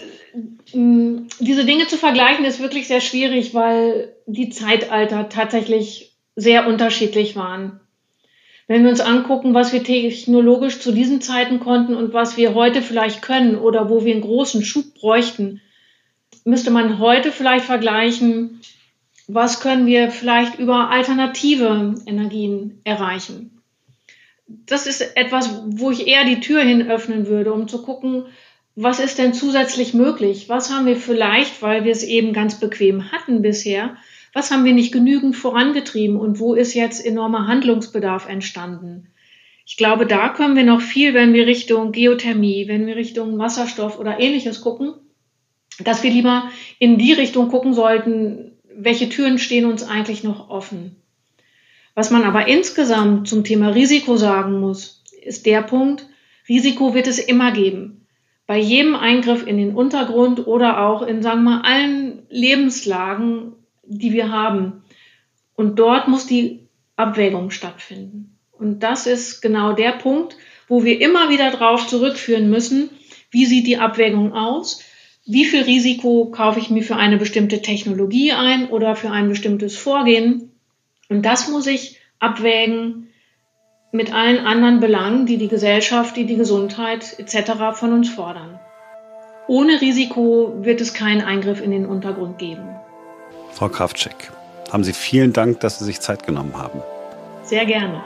mm, 0.73 1.27
diese 1.39 1.65
Dinge 1.65 1.87
zu 1.87 1.97
vergleichen, 1.97 2.45
ist 2.45 2.61
wirklich 2.61 2.87
sehr 2.87 3.01
schwierig, 3.01 3.53
weil 3.53 4.13
die 4.25 4.49
Zeitalter 4.49 5.29
tatsächlich 5.29 6.13
sehr 6.35 6.67
unterschiedlich 6.67 7.35
waren. 7.35 7.79
Wenn 8.67 8.83
wir 8.83 8.89
uns 8.89 9.01
angucken, 9.01 9.53
was 9.53 9.73
wir 9.73 9.83
technologisch 9.83 10.79
zu 10.79 10.93
diesen 10.93 11.19
Zeiten 11.19 11.59
konnten 11.59 11.93
und 11.93 12.13
was 12.13 12.37
wir 12.37 12.53
heute 12.53 12.81
vielleicht 12.81 13.21
können 13.21 13.57
oder 13.57 13.89
wo 13.89 14.05
wir 14.05 14.13
einen 14.13 14.21
großen 14.21 14.63
Schub 14.63 14.93
bräuchten, 14.93 15.59
müsste 16.43 16.71
man 16.71 16.99
heute 16.99 17.31
vielleicht 17.31 17.65
vergleichen, 17.65 18.61
was 19.27 19.61
können 19.61 19.85
wir 19.85 20.11
vielleicht 20.11 20.59
über 20.59 20.89
alternative 20.89 21.95
Energien 22.05 22.81
erreichen. 22.83 23.61
Das 24.47 24.87
ist 24.87 25.15
etwas, 25.15 25.61
wo 25.65 25.91
ich 25.91 26.07
eher 26.07 26.25
die 26.25 26.41
Tür 26.41 26.61
hin 26.61 26.89
öffnen 26.89 27.27
würde, 27.27 27.53
um 27.53 27.67
zu 27.67 27.83
gucken, 27.83 28.25
was 28.75 28.99
ist 28.99 29.17
denn 29.17 29.33
zusätzlich 29.33 29.93
möglich? 29.93 30.49
Was 30.49 30.71
haben 30.71 30.85
wir 30.85 30.95
vielleicht, 30.95 31.61
weil 31.61 31.83
wir 31.83 31.91
es 31.91 32.03
eben 32.03 32.33
ganz 32.33 32.59
bequem 32.59 33.11
hatten 33.11 33.41
bisher, 33.41 33.97
was 34.33 34.49
haben 34.49 34.63
wir 34.63 34.73
nicht 34.73 34.93
genügend 34.93 35.35
vorangetrieben 35.35 36.15
und 36.15 36.39
wo 36.39 36.53
ist 36.53 36.73
jetzt 36.73 37.05
enormer 37.05 37.47
Handlungsbedarf 37.47 38.29
entstanden? 38.29 39.07
Ich 39.65 39.77
glaube, 39.77 40.05
da 40.05 40.29
können 40.29 40.55
wir 40.55 40.63
noch 40.63 40.81
viel, 40.81 41.13
wenn 41.13 41.33
wir 41.33 41.45
Richtung 41.47 41.91
Geothermie, 41.91 42.67
wenn 42.67 42.87
wir 42.87 42.95
Richtung 42.95 43.37
Wasserstoff 43.37 43.99
oder 43.99 44.19
ähnliches 44.19 44.61
gucken, 44.61 44.93
dass 45.79 46.03
wir 46.03 46.11
lieber 46.11 46.49
in 46.79 46.97
die 46.97 47.13
Richtung 47.13 47.49
gucken 47.49 47.73
sollten, 47.73 48.51
welche 48.73 49.09
Türen 49.09 49.37
stehen 49.37 49.65
uns 49.65 49.83
eigentlich 49.83 50.23
noch 50.23 50.49
offen. 50.49 50.95
Was 51.95 52.11
man 52.11 52.23
aber 52.23 52.47
insgesamt 52.47 53.27
zum 53.27 53.43
Thema 53.43 53.69
Risiko 53.69 54.17
sagen 54.17 54.59
muss, 54.59 55.03
ist 55.21 55.45
der 55.45 55.61
Punkt, 55.61 56.07
Risiko 56.47 56.93
wird 56.93 57.07
es 57.07 57.19
immer 57.19 57.51
geben. 57.51 58.07
Bei 58.47 58.57
jedem 58.57 58.95
Eingriff 58.95 59.45
in 59.45 59.57
den 59.57 59.75
Untergrund 59.75 60.47
oder 60.47 60.81
auch 60.81 61.01
in, 61.01 61.21
sagen 61.21 61.43
wir 61.43 61.51
mal, 61.51 61.61
allen 61.61 62.23
Lebenslagen, 62.29 63.53
die 63.83 64.13
wir 64.13 64.31
haben. 64.31 64.83
Und 65.55 65.79
dort 65.79 66.07
muss 66.07 66.27
die 66.27 66.67
Abwägung 66.95 67.51
stattfinden. 67.51 68.37
Und 68.51 68.79
das 68.81 69.07
ist 69.07 69.41
genau 69.41 69.73
der 69.73 69.93
Punkt, 69.93 70.35
wo 70.67 70.83
wir 70.83 71.01
immer 71.01 71.29
wieder 71.29 71.51
darauf 71.51 71.87
zurückführen 71.87 72.49
müssen, 72.49 72.89
wie 73.29 73.45
sieht 73.45 73.67
die 73.67 73.77
Abwägung 73.77 74.33
aus? 74.33 74.83
Wie 75.31 75.45
viel 75.45 75.63
Risiko 75.63 76.25
kaufe 76.25 76.59
ich 76.59 76.69
mir 76.69 76.83
für 76.83 76.97
eine 76.97 77.17
bestimmte 77.17 77.61
Technologie 77.61 78.33
ein 78.33 78.67
oder 78.67 78.97
für 78.97 79.11
ein 79.11 79.29
bestimmtes 79.29 79.77
Vorgehen. 79.77 80.51
Und 81.09 81.25
das 81.25 81.47
muss 81.47 81.67
ich 81.67 81.99
abwägen 82.19 83.07
mit 83.93 84.13
allen 84.13 84.45
anderen 84.45 84.81
Belangen, 84.81 85.25
die 85.25 85.37
die 85.37 85.47
Gesellschaft, 85.47 86.17
die 86.17 86.25
die 86.25 86.35
Gesundheit 86.35 87.17
etc. 87.17 87.73
von 87.73 87.93
uns 87.93 88.09
fordern. 88.09 88.59
Ohne 89.47 89.79
Risiko 89.79 90.53
wird 90.61 90.81
es 90.81 90.93
keinen 90.93 91.21
Eingriff 91.21 91.61
in 91.61 91.71
den 91.71 91.85
Untergrund 91.85 92.37
geben. 92.37 92.67
Frau 93.53 93.69
Kraftschek, 93.69 94.31
haben 94.69 94.83
Sie 94.83 94.93
vielen 94.93 95.31
Dank, 95.31 95.61
dass 95.61 95.79
Sie 95.79 95.85
sich 95.85 96.01
Zeit 96.01 96.25
genommen 96.25 96.57
haben. 96.57 96.81
Sehr 97.43 97.65
gerne. 97.65 98.01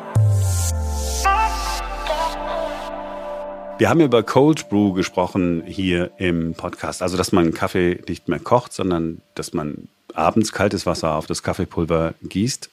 Wir 3.77 3.89
haben 3.89 3.99
über 3.99 4.23
Cold 4.23 4.69
Brew 4.69 4.93
gesprochen 4.93 5.61
hier 5.65 6.11
im 6.17 6.53
Podcast. 6.53 7.01
Also, 7.01 7.17
dass 7.17 7.33
man 7.33 7.53
Kaffee 7.53 8.01
nicht 8.07 8.29
mehr 8.29 8.39
kocht, 8.39 8.71
sondern 8.71 9.21
dass 9.35 9.53
man 9.53 9.89
abends 10.13 10.53
kaltes 10.53 10.85
Wasser 10.85 11.13
auf 11.15 11.25
das 11.25 11.43
Kaffeepulver 11.43 12.13
gießt. 12.23 12.69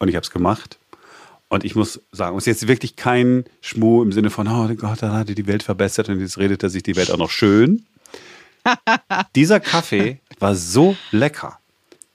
Und 0.00 0.08
ich 0.08 0.16
habe 0.16 0.24
es 0.24 0.32
gemacht. 0.32 0.78
Und 1.48 1.64
ich 1.64 1.76
muss 1.76 2.00
sagen, 2.10 2.36
es 2.36 2.42
ist 2.42 2.46
jetzt 2.46 2.68
wirklich 2.68 2.96
kein 2.96 3.44
Schmuh 3.60 4.02
im 4.02 4.10
Sinne 4.10 4.30
von, 4.30 4.48
oh 4.48 4.66
Gott, 4.74 5.00
dann 5.00 5.12
hat 5.12 5.28
er 5.28 5.36
die 5.36 5.46
Welt 5.46 5.62
verbessert 5.62 6.08
und 6.08 6.18
jetzt 6.18 6.38
redet 6.38 6.60
er 6.64 6.70
sich 6.70 6.82
die 6.82 6.96
Welt 6.96 7.12
auch 7.12 7.18
noch 7.18 7.30
schön. 7.30 7.86
Dieser 9.36 9.60
Kaffee 9.60 10.18
war 10.40 10.56
so 10.56 10.96
lecker. 11.12 11.60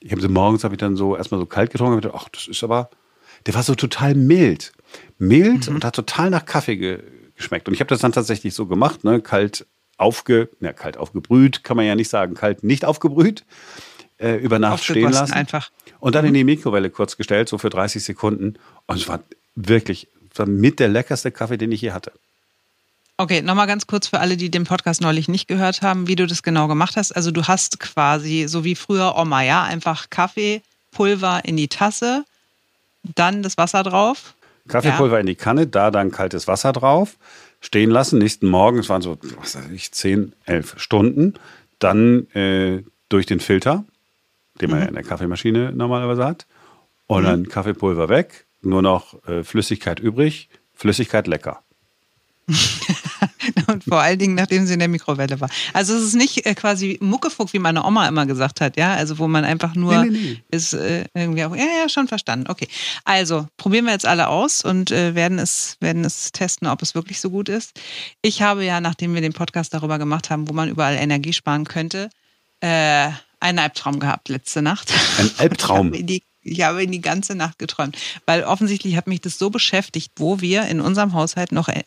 Ich 0.02 0.12
habe 0.12 0.22
sie 0.22 0.28
morgens 0.28 0.66
habe 0.66 0.74
ich 0.74 0.80
dann 0.80 0.98
so 0.98 1.16
erstmal 1.16 1.40
so 1.40 1.46
kalt 1.46 1.72
getrunken 1.72 1.94
und 1.94 2.02
gedacht, 2.02 2.22
ach, 2.22 2.30
das 2.30 2.50
ist 2.50 2.62
aber, 2.62 2.90
der 3.46 3.54
war 3.54 3.64
so 3.64 3.74
total 3.74 4.16
mild. 4.16 4.74
Mild 5.18 5.70
mhm. 5.70 5.76
und 5.76 5.86
hat 5.86 5.96
total 5.96 6.30
nach 6.30 6.46
Kaffee 6.46 6.76
ge 6.76 7.00
geschmeckt. 7.42 7.68
Und 7.68 7.74
ich 7.74 7.80
habe 7.80 7.90
das 7.90 8.00
dann 8.00 8.12
tatsächlich 8.12 8.54
so 8.54 8.66
gemacht, 8.68 9.04
ne, 9.04 9.22
kalt 9.22 9.66
aufge, 9.98 10.50
ja, 10.60 10.74
kalt 10.74 10.98
aufgebrüht, 10.98 11.64
kann 11.64 11.78
man 11.78 11.86
ja 11.86 11.96
nicht 11.96 12.10
sagen, 12.10 12.34
kalt 12.34 12.64
nicht 12.64 12.86
aufgebrüht, 12.86 13.44
äh, 14.18 14.36
über 14.36 14.60
Nacht 14.60 14.84
stehen 14.84 15.12
lassen. 15.12 15.34
einfach. 15.34 15.70
Und 16.00 16.16
dann 16.16 16.26
in 16.26 16.34
die 16.34 16.44
Mikrowelle 16.44 16.90
kurz 16.90 17.18
gestellt, 17.18 17.50
so 17.50 17.58
für 17.58 17.70
30 17.70 18.04
Sekunden. 18.04 18.56
Und 18.88 18.98
es 18.98 19.08
war 19.08 19.20
wirklich, 19.56 20.08
war 20.36 20.46
mit 20.46 20.80
der 20.80 20.88
leckerste 20.88 21.32
Kaffee, 21.32 21.58
den 21.58 21.72
ich 21.72 21.82
je 21.82 21.92
hatte. 21.92 22.12
Okay, 23.18 23.44
nochmal 23.44 23.68
ganz 23.68 23.86
kurz 23.86 24.08
für 24.08 24.20
alle, 24.20 24.36
die 24.36 24.50
den 24.50 24.64
Podcast 24.64 25.02
neulich 25.02 25.28
nicht 25.28 25.48
gehört 25.48 25.84
haben, 25.84 26.08
wie 26.08 26.16
du 26.16 26.26
das 26.26 26.42
genau 26.42 26.68
gemacht 26.68 26.98
hast. 26.98 27.12
Also 27.12 27.30
du 27.30 27.44
hast 27.48 27.80
quasi, 27.80 28.46
so 28.48 28.64
wie 28.64 28.74
früher 28.74 29.16
Oma, 29.16 29.44
ja, 29.44 29.64
einfach 29.64 30.10
Kaffeepulver 30.10 31.42
in 31.46 31.56
die 31.56 31.68
Tasse, 31.68 32.26
dann 33.04 33.44
das 33.44 33.58
Wasser 33.58 33.84
drauf. 33.84 34.34
Kaffeepulver 34.72 35.16
ja. 35.16 35.22
in 35.22 35.28
die 35.28 35.36
Kanne, 35.36 35.68
da 35.68 35.92
dann 35.92 36.12
kaltes 36.12 36.48
Wasser 36.48 36.72
drauf, 36.72 37.18
stehen 37.60 37.90
lassen, 37.90 38.20
nächsten 38.20 38.48
Morgen, 38.48 38.80
es 38.80 38.90
waren 38.90 39.02
so, 39.02 39.18
was 39.40 39.56
weiß 39.56 39.70
ich, 39.72 39.92
10, 39.92 40.34
11 40.46 40.76
Stunden, 40.78 41.36
dann 41.80 42.28
äh, 42.34 42.84
durch 43.10 43.26
den 43.26 43.40
Filter, 43.40 43.84
den 44.60 44.70
man 44.70 44.80
mhm. 44.80 44.84
ja 44.84 44.90
in 44.90 44.96
der 44.96 45.04
Kaffeemaschine 45.04 45.72
normalerweise 45.72 46.26
hat, 46.26 46.46
und 47.08 47.24
mhm. 47.24 47.28
dann 47.28 47.50
Kaffeepulver 47.50 48.10
weg, 48.10 48.46
nur 48.62 48.82
noch 48.82 49.28
äh, 49.28 49.44
Flüssigkeit 49.44 50.00
übrig, 50.00 50.50
Flüssigkeit 50.74 51.28
lecker. 51.28 51.62
und 53.72 53.84
vor 53.84 54.02
allen 54.02 54.20
Dingen, 54.20 54.36
nachdem 54.36 54.66
sie 54.66 54.74
in 54.74 54.80
der 54.80 54.88
Mikrowelle 54.88 55.40
war. 55.40 55.50
Also 55.74 55.96
es 55.96 56.04
ist 56.04 56.16
nicht 56.16 56.46
äh, 56.46 56.54
quasi 56.54 56.98
Muckefuck, 57.02 57.54
wie 57.54 57.60
meine 57.60 57.84
Oma 57.84 58.08
immer 58.08 58.26
gesagt 58.26 58.62
hat, 58.62 58.78
ja, 58.78 58.94
also 58.94 59.20
wo 59.20 59.28
man 59.28 59.44
einfach 59.44 59.76
nur 59.76 60.04
nee, 60.04 60.10
nee, 60.10 60.18
nee. 60.18 60.44
ist 60.52 60.74
äh, 60.74 61.06
irgendwie 61.14 61.44
auch, 61.46 61.56
ja, 61.56 61.66
ja, 61.82 61.90
schon 61.90 62.08
verstanden. 62.08 62.46
Okay, 62.50 62.68
also 63.06 63.48
probieren 63.58 63.86
wir 63.86 63.94
jetzt 63.94 64.06
alle 64.06 64.28
aus 64.28 64.64
und 64.64 64.92
äh, 64.92 65.16
werden 65.16 65.40
es 65.40 65.78
werden 65.80 66.06
es 66.06 66.32
testen, 66.32 66.68
ob 66.68 66.82
es 66.82 66.96
wirklich 66.96 67.20
so 67.20 67.30
gut 67.30 67.50
ist. 67.50 67.80
Ich 68.22 68.42
habe 68.42 68.64
ja, 68.64 68.82
nachdem 68.82 69.14
wir 69.14 69.22
den 69.22 69.34
Podcast 69.34 69.74
darüber 69.74 69.98
gemacht 69.98 70.30
haben, 70.30 70.48
wo 70.48 70.54
man 70.54 70.70
überall 70.70 70.96
Energie 70.96 71.34
sparen 71.34 71.66
könnte, 71.66 72.10
äh, 72.62 73.10
einen 73.40 73.60
Albtraum 73.60 74.00
gehabt 74.00 74.30
letzte 74.30 74.62
Nacht. 74.62 74.94
Ein 75.18 75.32
Albtraum. 75.38 75.94
Ich 76.44 76.62
habe 76.62 76.84
ihn 76.84 76.92
die 76.92 77.02
ganze 77.02 77.36
Nacht 77.36 77.60
geträumt, 77.60 77.98
weil 78.26 78.44
offensichtlich 78.44 78.96
hat 78.96 79.08
mich 79.08 79.22
das 79.22 79.38
so 79.38 79.50
beschäftigt, 79.50 80.14
wo 80.16 80.42
wir 80.42 80.64
in 80.64 80.82
unserem 80.82 81.14
Haushalt 81.14 81.52
noch 81.52 81.68
äh, 81.68 81.84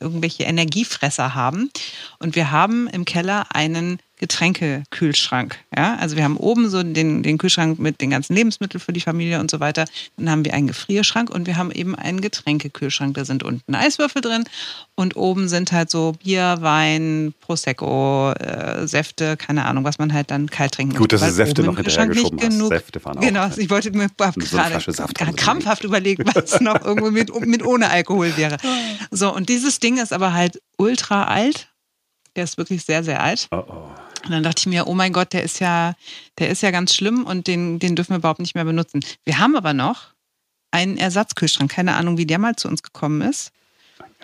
irgendwelche 0.00 0.44
Energiefresser 0.44 1.34
haben. 1.34 1.70
Und 2.18 2.34
wir 2.34 2.50
haben 2.50 2.88
im 2.88 3.04
Keller 3.04 3.46
einen 3.54 3.98
Getränkekühlschrank. 4.18 5.58
Ja? 5.76 5.96
Also 5.96 6.16
wir 6.16 6.24
haben 6.24 6.36
oben 6.36 6.68
so 6.68 6.82
den, 6.82 7.22
den 7.22 7.38
Kühlschrank 7.38 7.78
mit 7.78 8.00
den 8.00 8.10
ganzen 8.10 8.34
Lebensmitteln 8.34 8.80
für 8.80 8.92
die 8.92 9.00
Familie 9.00 9.40
und 9.40 9.50
so 9.50 9.60
weiter. 9.60 9.84
Dann 10.16 10.30
haben 10.30 10.44
wir 10.44 10.54
einen 10.54 10.66
Gefrierschrank 10.66 11.30
und 11.30 11.46
wir 11.46 11.56
haben 11.56 11.70
eben 11.70 11.94
einen 11.94 12.20
Getränkekühlschrank. 12.20 13.14
Da 13.14 13.24
sind 13.24 13.42
unten 13.42 13.74
Eiswürfel 13.74 14.22
drin 14.22 14.44
und 14.94 15.16
oben 15.16 15.48
sind 15.48 15.72
halt 15.72 15.90
so 15.90 16.12
Bier, 16.22 16.58
Wein, 16.60 17.34
Prosecco, 17.40 18.32
äh, 18.32 18.86
Säfte, 18.86 19.36
keine 19.36 19.64
Ahnung, 19.64 19.84
was 19.84 19.98
man 19.98 20.12
halt 20.12 20.30
dann 20.30 20.50
kalt 20.50 20.72
trinken 20.72 20.96
Gut, 20.96 21.12
dass 21.12 21.20
du 21.20 21.30
Säfte 21.30 21.62
noch 21.62 21.76
hinterhergeschoben 21.76 22.40
hast. 22.40 22.50
Genug, 22.50 22.68
Säfte 22.68 23.00
fahren 23.00 23.18
auch. 23.18 23.22
Genau, 23.22 23.48
ich 23.56 23.70
wollte 23.70 23.90
mir 23.92 24.08
gerade 24.16 24.80
so 24.80 25.04
krampfhaft 25.36 25.84
überlegen, 25.84 26.24
was 26.34 26.60
noch 26.60 26.84
irgendwo 26.84 27.10
mit, 27.10 27.34
mit 27.46 27.64
ohne 27.64 27.90
Alkohol 27.90 28.36
wäre. 28.36 28.56
So, 29.10 29.34
und 29.34 29.48
dieses 29.48 29.80
Ding 29.80 29.98
ist 29.98 30.12
aber 30.12 30.32
halt 30.34 30.60
ultra 30.76 31.24
alt. 31.24 31.68
Der 32.36 32.44
ist 32.44 32.58
wirklich 32.58 32.84
sehr, 32.84 33.02
sehr 33.02 33.22
alt. 33.22 33.48
Oh, 33.50 33.64
oh. 33.66 33.90
Und 34.24 34.30
dann 34.30 34.42
dachte 34.42 34.60
ich 34.60 34.66
mir, 34.66 34.86
oh 34.86 34.94
mein 34.94 35.12
Gott, 35.12 35.32
der 35.32 35.42
ist 35.42 35.60
ja, 35.60 35.94
der 36.38 36.50
ist 36.50 36.62
ja 36.62 36.70
ganz 36.70 36.94
schlimm 36.94 37.24
und 37.24 37.46
den, 37.46 37.78
den 37.78 37.96
dürfen 37.96 38.10
wir 38.10 38.18
überhaupt 38.18 38.40
nicht 38.40 38.54
mehr 38.54 38.64
benutzen. 38.64 39.00
Wir 39.24 39.38
haben 39.38 39.56
aber 39.56 39.72
noch 39.72 40.08
einen 40.70 40.96
Ersatzkühlschrank. 40.96 41.70
Keine 41.70 41.94
Ahnung, 41.94 42.18
wie 42.18 42.26
der 42.26 42.38
mal 42.38 42.56
zu 42.56 42.68
uns 42.68 42.82
gekommen 42.82 43.22
ist. 43.22 43.52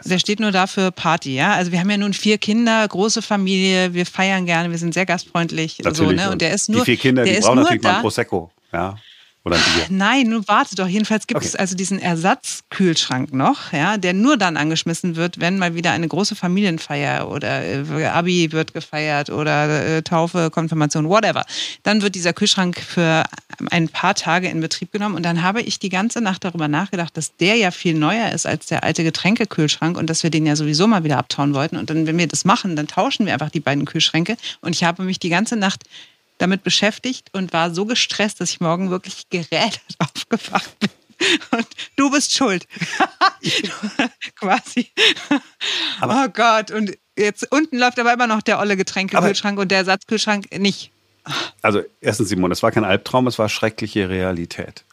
Der 0.04 0.18
steht 0.18 0.40
nur 0.40 0.50
da 0.50 0.66
für 0.66 0.90
Party, 0.90 1.34
ja. 1.36 1.54
Also 1.54 1.70
wir 1.70 1.78
haben 1.78 1.88
ja 1.88 1.96
nun 1.96 2.14
vier 2.14 2.38
Kinder, 2.38 2.86
große 2.86 3.22
Familie, 3.22 3.94
wir 3.94 4.06
feiern 4.06 4.44
gerne, 4.44 4.70
wir 4.70 4.78
sind 4.78 4.92
sehr 4.92 5.06
gastfreundlich. 5.06 5.78
Natürlich. 5.78 6.20
So, 6.20 6.26
ne? 6.26 6.30
Und 6.32 6.42
der 6.42 6.52
ist 6.52 6.68
nur. 6.68 6.80
Die 6.80 6.84
vier 6.84 6.96
Kinder, 6.96 7.24
die 7.24 7.38
brauchen 7.38 7.60
natürlich 7.60 7.82
da. 7.82 7.88
mal 7.88 7.94
ein 7.96 8.02
Prosecco, 8.02 8.50
ja. 8.72 8.98
Oder 9.44 9.56
ein 9.56 9.62
Bier? 9.62 9.86
Nein, 9.90 10.28
nun 10.28 10.42
warte 10.46 10.74
doch. 10.74 10.88
Jedenfalls 10.88 11.26
gibt 11.26 11.36
okay. 11.36 11.46
es 11.46 11.54
also 11.54 11.76
diesen 11.76 11.98
Ersatzkühlschrank 11.98 13.34
noch, 13.34 13.74
ja, 13.74 13.98
der 13.98 14.14
nur 14.14 14.38
dann 14.38 14.56
angeschmissen 14.56 15.16
wird, 15.16 15.38
wenn 15.38 15.58
mal 15.58 15.74
wieder 15.74 15.92
eine 15.92 16.08
große 16.08 16.34
Familienfeier 16.34 17.28
oder 17.28 17.62
äh, 17.62 18.06
Abi 18.06 18.52
wird 18.52 18.72
gefeiert 18.72 19.28
oder 19.28 19.98
äh, 19.98 20.02
Taufe, 20.02 20.50
Konfirmation, 20.50 21.10
whatever. 21.10 21.44
Dann 21.82 22.00
wird 22.00 22.14
dieser 22.14 22.32
Kühlschrank 22.32 22.80
für 22.80 23.24
ein 23.70 23.90
paar 23.90 24.14
Tage 24.14 24.48
in 24.48 24.60
Betrieb 24.60 24.92
genommen 24.92 25.14
und 25.14 25.24
dann 25.24 25.42
habe 25.42 25.60
ich 25.60 25.78
die 25.78 25.90
ganze 25.90 26.22
Nacht 26.22 26.44
darüber 26.44 26.66
nachgedacht, 26.66 27.14
dass 27.14 27.36
der 27.36 27.56
ja 27.56 27.70
viel 27.70 27.94
neuer 27.94 28.32
ist 28.32 28.46
als 28.46 28.66
der 28.66 28.82
alte 28.82 29.04
Getränkekühlschrank 29.04 29.98
und 29.98 30.08
dass 30.08 30.22
wir 30.22 30.30
den 30.30 30.46
ja 30.46 30.56
sowieso 30.56 30.86
mal 30.86 31.04
wieder 31.04 31.18
abtauen 31.18 31.52
wollten. 31.52 31.76
Und 31.76 31.90
dann, 31.90 32.06
wenn 32.06 32.16
wir 32.16 32.26
das 32.26 32.46
machen, 32.46 32.76
dann 32.76 32.86
tauschen 32.86 33.26
wir 33.26 33.34
einfach 33.34 33.50
die 33.50 33.60
beiden 33.60 33.84
Kühlschränke. 33.84 34.38
Und 34.62 34.74
ich 34.74 34.84
habe 34.84 35.02
mich 35.02 35.18
die 35.18 35.28
ganze 35.28 35.56
Nacht 35.56 35.84
damit 36.38 36.62
beschäftigt 36.62 37.30
und 37.32 37.52
war 37.52 37.72
so 37.72 37.86
gestresst, 37.86 38.40
dass 38.40 38.50
ich 38.50 38.60
morgen 38.60 38.90
wirklich 38.90 39.28
gerädert 39.30 39.80
aufgewacht 39.98 40.78
bin. 40.78 40.90
Und 41.52 41.66
du 41.96 42.10
bist 42.10 42.32
schuld. 42.32 42.66
Quasi. 44.36 44.90
Aber 46.00 46.24
oh 46.26 46.30
Gott. 46.32 46.70
Und 46.70 46.96
jetzt 47.16 47.50
unten 47.50 47.78
läuft 47.78 47.98
aber 47.98 48.12
immer 48.12 48.26
noch 48.26 48.42
der 48.42 48.58
olle 48.58 48.76
Getränkekühlschrank 48.76 49.58
und 49.58 49.70
der 49.70 49.78
Ersatzkühlschrank 49.78 50.58
nicht. 50.58 50.90
Also, 51.62 51.82
erstens, 52.00 52.28
Simon, 52.28 52.52
es 52.52 52.62
war 52.62 52.70
kein 52.70 52.84
Albtraum, 52.84 53.26
es 53.26 53.38
war 53.38 53.48
schreckliche 53.48 54.08
Realität. 54.10 54.84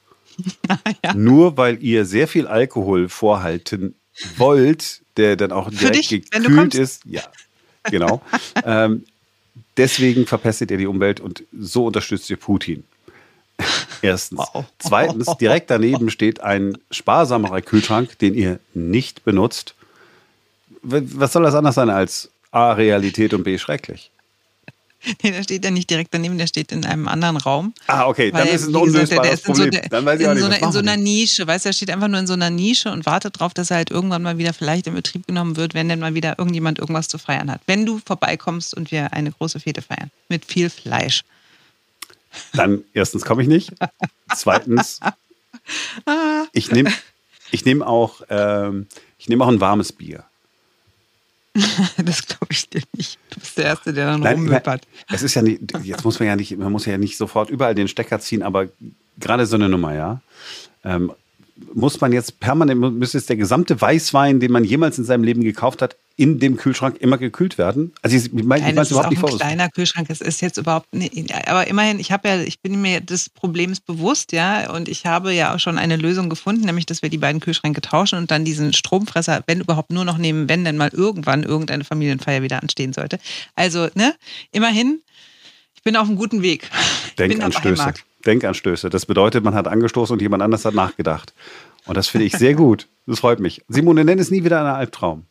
ja. 1.03 1.13
Nur 1.13 1.57
weil 1.57 1.83
ihr 1.83 2.05
sehr 2.05 2.27
viel 2.27 2.47
Alkohol 2.47 3.09
vorhalten 3.09 3.95
wollt, 4.37 5.01
der 5.17 5.35
dann 5.35 5.51
auch 5.51 5.69
direkt 5.69 5.95
dich, 5.95 6.09
gekühlt 6.09 6.75
ist. 6.75 7.03
Ja, 7.05 7.23
genau. 7.83 8.21
ähm, 8.63 9.05
deswegen 9.77 10.25
verpestet 10.25 10.71
ihr 10.71 10.77
die 10.77 10.87
Umwelt 10.87 11.19
und 11.19 11.43
so 11.57 11.85
unterstützt 11.87 12.29
ihr 12.29 12.37
Putin. 12.37 12.83
Erstens. 14.01 14.39
Wow. 14.39 14.65
Zweitens, 14.79 15.37
direkt 15.39 15.69
daneben 15.69 16.09
steht 16.09 16.41
ein 16.41 16.77
sparsamerer 16.89 17.61
Kühlschrank, 17.61 18.17
den 18.19 18.33
ihr 18.33 18.59
nicht 18.73 19.23
benutzt. 19.23 19.75
Was 20.81 21.33
soll 21.33 21.43
das 21.43 21.55
anders 21.55 21.75
sein 21.75 21.89
als 21.89 22.31
A, 22.51 22.73
Realität 22.73 23.33
und 23.33 23.43
B, 23.43 23.57
schrecklich? 23.57 24.11
Nee, 25.23 25.31
der 25.31 25.43
steht 25.43 25.65
ja 25.65 25.71
nicht 25.71 25.89
direkt 25.89 26.13
daneben, 26.13 26.37
der 26.37 26.47
steht 26.47 26.71
in 26.71 26.85
einem 26.85 27.07
anderen 27.07 27.37
Raum. 27.37 27.73
Ah, 27.87 28.07
okay, 28.07 28.31
dann 28.31 28.47
ist 28.47 28.61
es 28.61 28.67
ein 28.67 28.75
unlösbares 28.75 29.41
Problem. 29.41 29.65
So 29.65 29.71
der, 29.71 29.89
dann 29.89 30.05
weiß 30.05 30.19
ich 30.19 30.25
in, 30.27 30.33
nicht, 30.33 30.41
so 30.41 30.45
einer, 30.47 30.61
in 30.61 30.71
so 30.71 30.79
einer 30.79 30.97
Nische, 30.97 31.47
weißt 31.47 31.65
du, 31.65 31.69
er 31.69 31.73
steht 31.73 31.89
einfach 31.89 32.07
nur 32.07 32.19
in 32.19 32.27
so 32.27 32.33
einer 32.33 32.49
Nische 32.49 32.91
und 32.91 33.05
wartet 33.05 33.37
darauf, 33.39 33.53
dass 33.53 33.71
er 33.71 33.77
halt 33.77 33.89
irgendwann 33.89 34.21
mal 34.21 34.37
wieder 34.37 34.53
vielleicht 34.53 34.87
in 34.87 34.93
Betrieb 34.93 35.25
genommen 35.27 35.57
wird, 35.57 35.73
wenn 35.73 35.89
denn 35.89 35.99
mal 35.99 36.13
wieder 36.13 36.37
irgendjemand 36.37 36.79
irgendwas 36.79 37.07
zu 37.07 37.17
feiern 37.17 37.51
hat. 37.51 37.61
Wenn 37.65 37.85
du 37.85 37.99
vorbeikommst 38.05 38.75
und 38.75 38.91
wir 38.91 39.13
eine 39.13 39.31
große 39.31 39.59
Fete 39.59 39.81
feiern. 39.81 40.11
Mit 40.29 40.45
viel 40.45 40.69
Fleisch. 40.69 41.23
Dann 42.53 42.83
erstens 42.93 43.25
komme 43.25 43.41
ich 43.41 43.47
nicht. 43.47 43.71
Zweitens, 44.35 44.99
ich 46.53 46.71
nehme 46.71 46.91
ich 47.51 47.65
nehm 47.65 47.83
auch, 47.83 48.21
ähm, 48.29 48.87
nehm 49.27 49.41
auch 49.41 49.49
ein 49.49 49.61
warmes 49.61 49.91
Bier. 49.91 50.23
das 51.97 52.25
glaube 52.25 52.47
ich 52.49 52.69
dir 52.69 52.81
nicht. 52.95 53.19
Du 53.29 53.39
bist 53.39 53.57
der 53.57 53.65
Erste, 53.65 53.93
der 53.93 54.05
dann 54.05 54.25
rumwippert. 54.25 54.87
Es 55.09 55.21
ist 55.21 55.35
ja 55.35 55.41
nicht, 55.41 55.61
jetzt 55.83 56.05
muss 56.05 56.19
man 56.19 56.27
ja 56.27 56.35
nicht, 56.35 56.57
man 56.57 56.71
muss 56.71 56.85
ja 56.85 56.97
nicht 56.97 57.17
sofort 57.17 57.49
überall 57.49 57.75
den 57.75 57.87
Stecker 57.87 58.19
ziehen, 58.19 58.41
aber 58.41 58.69
gerade 59.19 59.45
so 59.45 59.55
eine 59.55 59.67
Nummer, 59.67 59.93
ja. 59.93 60.21
Ähm, 60.83 61.11
muss 61.73 62.01
man 62.01 62.13
jetzt 62.13 62.39
permanent, 62.39 62.79
müsste 62.97 63.17
jetzt 63.17 63.29
der 63.29 63.37
gesamte 63.37 63.79
Weißwein, 63.79 64.39
den 64.39 64.51
man 64.51 64.63
jemals 64.63 64.97
in 64.97 65.03
seinem 65.03 65.23
Leben 65.23 65.43
gekauft 65.43 65.81
hat, 65.81 65.95
in 66.17 66.39
dem 66.39 66.57
Kühlschrank 66.57 66.97
immer 66.99 67.17
gekühlt 67.17 67.57
werden? 67.57 67.93
Also 68.01 68.15
ich, 68.15 68.25
ich 68.25 68.43
meine 68.43 68.79
es 68.79 68.91
überhaupt 68.91 69.09
nicht 69.09 69.19
vor. 69.19 69.31
Ein 69.31 69.37
kleiner 69.37 69.69
Kühlschrank, 69.69 70.07
es 70.09 70.21
ist 70.21 70.41
jetzt 70.41 70.57
überhaupt 70.57 70.93
nicht, 70.93 71.33
aber 71.47 71.67
immerhin, 71.67 71.99
ich 71.99 72.11
habe 72.11 72.27
ja, 72.27 72.41
ich 72.41 72.61
bin 72.61 72.81
mir 72.81 73.01
des 73.01 73.29
Problems 73.29 73.79
bewusst, 73.79 74.31
ja, 74.31 74.71
und 74.71 74.87
ich 74.87 75.05
habe 75.05 75.33
ja 75.33 75.55
auch 75.55 75.59
schon 75.59 75.77
eine 75.77 75.95
Lösung 75.95 76.29
gefunden, 76.29 76.65
nämlich, 76.65 76.85
dass 76.85 77.01
wir 77.01 77.09
die 77.09 77.17
beiden 77.17 77.41
Kühlschränke 77.41 77.81
tauschen 77.81 78.19
und 78.19 78.29
dann 78.29 78.45
diesen 78.45 78.73
Stromfresser, 78.73 79.43
wenn 79.47 79.61
überhaupt 79.61 79.91
nur 79.91 80.05
noch 80.05 80.17
nehmen, 80.17 80.47
wenn 80.49 80.63
denn 80.63 80.77
mal 80.77 80.89
irgendwann 80.89 81.43
irgendeine 81.43 81.83
Familienfeier 81.83 82.43
wieder 82.43 82.61
anstehen 82.61 82.93
sollte. 82.93 83.19
Also, 83.55 83.87
ne, 83.95 84.13
immerhin, 84.51 85.01
ich 85.73 85.81
bin 85.81 85.95
auf 85.95 86.07
einem 86.07 86.17
guten 86.17 86.41
Weg. 86.43 86.69
Denkanstöße. 87.17 87.93
Denkanstöße. 88.25 88.89
Das 88.89 89.05
bedeutet, 89.05 89.43
man 89.43 89.53
hat 89.53 89.67
angestoßen 89.67 90.13
und 90.13 90.21
jemand 90.21 90.43
anders 90.43 90.65
hat 90.65 90.73
nachgedacht. 90.73 91.33
Und 91.85 91.97
das 91.97 92.07
finde 92.07 92.27
ich 92.27 92.33
sehr 92.33 92.53
gut. 92.53 92.87
Das 93.07 93.19
freut 93.19 93.39
mich. 93.39 93.63
Simone, 93.67 94.05
nenn 94.05 94.19
es 94.19 94.31
nie 94.31 94.43
wieder 94.43 94.59
einen 94.59 94.69
Albtraum. 94.69 95.25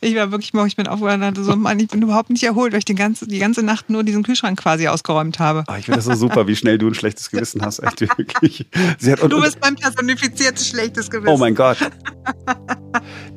ich 0.00 0.14
war 0.16 0.30
wirklich 0.30 0.52
ich 0.54 0.76
bin 0.76 0.86
aufgewacht 0.86 1.14
und 1.14 1.20
dachte 1.20 1.44
so, 1.44 1.54
Mann, 1.56 1.78
ich 1.78 1.88
bin 1.88 2.02
überhaupt 2.02 2.30
nicht 2.30 2.42
erholt, 2.42 2.72
weil 2.72 2.80
ich 2.80 2.84
die 2.84 2.94
ganze, 2.94 3.26
die 3.26 3.38
ganze 3.38 3.62
Nacht 3.62 3.90
nur 3.90 4.02
diesen 4.02 4.22
Kühlschrank 4.22 4.58
quasi 4.58 4.88
ausgeräumt 4.88 5.38
habe. 5.38 5.64
Oh, 5.68 5.74
ich 5.78 5.84
finde 5.84 5.98
das 5.98 6.06
so 6.06 6.14
super, 6.14 6.46
wie 6.48 6.56
schnell 6.56 6.78
du 6.78 6.88
ein 6.88 6.94
schlechtes 6.94 7.30
Gewissen 7.30 7.62
hast, 7.62 7.78
echt 7.80 8.00
wirklich. 8.00 8.66
Hat, 8.74 9.20
und, 9.20 9.30
du 9.30 9.40
bist 9.40 9.58
mein 9.60 9.76
personifiziertes 9.76 10.68
schlechtes 10.68 11.10
Gewissen. 11.10 11.28
Oh 11.28 11.36
mein 11.36 11.54
Gott. 11.54 11.78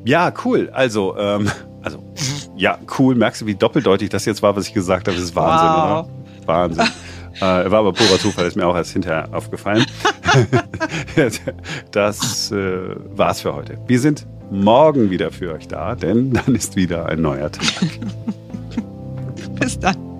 Ja, 0.04 0.32
cool. 0.44 0.68
Also, 0.72 1.16
ähm, 1.16 1.50
also, 1.82 2.12
ja, 2.56 2.78
cool. 2.98 3.14
Merkst 3.14 3.42
du, 3.42 3.46
wie 3.46 3.54
doppeldeutig 3.54 4.08
das 4.10 4.24
jetzt 4.24 4.42
war, 4.42 4.56
was 4.56 4.66
ich 4.66 4.74
gesagt 4.74 5.06
habe? 5.06 5.16
Das 5.16 5.24
ist 5.24 5.36
Wahnsinn, 5.36 5.68
wow. 5.68 6.06
oder? 6.06 6.46
Wahnsinn. 6.46 6.84
Äh, 7.36 7.40
war 7.40 7.80
aber 7.80 7.92
purer 7.92 8.18
Zufall, 8.18 8.46
ist 8.46 8.56
mir 8.56 8.66
auch 8.66 8.76
erst 8.76 8.92
hinterher 8.92 9.28
aufgefallen. 9.32 9.86
das 11.90 12.50
äh, 12.52 12.96
war's 13.16 13.40
für 13.40 13.54
heute. 13.54 13.78
Wir 13.86 14.00
sind 14.00 14.26
morgen 14.50 15.10
wieder 15.10 15.30
für 15.30 15.54
euch 15.54 15.68
da, 15.68 15.94
denn 15.94 16.32
dann 16.32 16.54
ist 16.54 16.76
wieder 16.76 17.06
ein 17.06 17.22
neuer 17.22 17.50
Tag. 17.50 17.66
Bis 19.60 19.78
dann. 19.78 20.11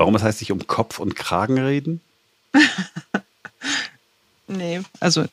Warum 0.00 0.14
es 0.14 0.22
heißt, 0.22 0.38
sich 0.38 0.50
um 0.50 0.66
Kopf 0.66 0.98
und 0.98 1.14
Kragen 1.14 1.58
reden? 1.58 2.00
nee, 4.48 4.80
also 4.98 5.26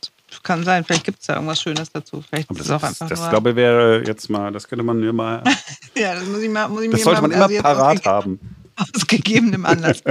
kann 0.47 0.63
sein, 0.63 0.85
vielleicht 0.85 1.03
gibt 1.03 1.19
es 1.19 1.27
da 1.27 1.33
irgendwas 1.33 1.61
Schönes 1.61 1.91
dazu. 1.91 2.23
Vielleicht 2.27 2.49
das, 2.49 2.59
ist 2.59 2.71
auch 2.71 2.83
einfach 2.83 3.09
das, 3.09 3.19
das 3.19 3.29
glaube 3.29 3.49
ich 3.49 3.55
wäre 3.57 4.03
jetzt 4.05 4.29
mal, 4.29 4.51
das 4.53 4.67
könnte 4.67 4.83
man 4.83 4.99
mir 4.99 5.11
mal. 5.11 5.43
ja, 5.95 6.15
das 6.15 6.25
muss 6.25 6.39
ich 6.39 6.49
mal, 6.49 6.69
muss 6.69 6.83
ich 6.83 6.91
das 6.91 6.99
mir 6.99 7.03
sollte 7.03 7.21
man 7.21 7.31
immer 7.31 7.49
parat 7.61 8.05
haben. 8.05 8.39
Aus 8.77 9.07
gegebenem 9.07 9.65
Anlass. 9.65 10.01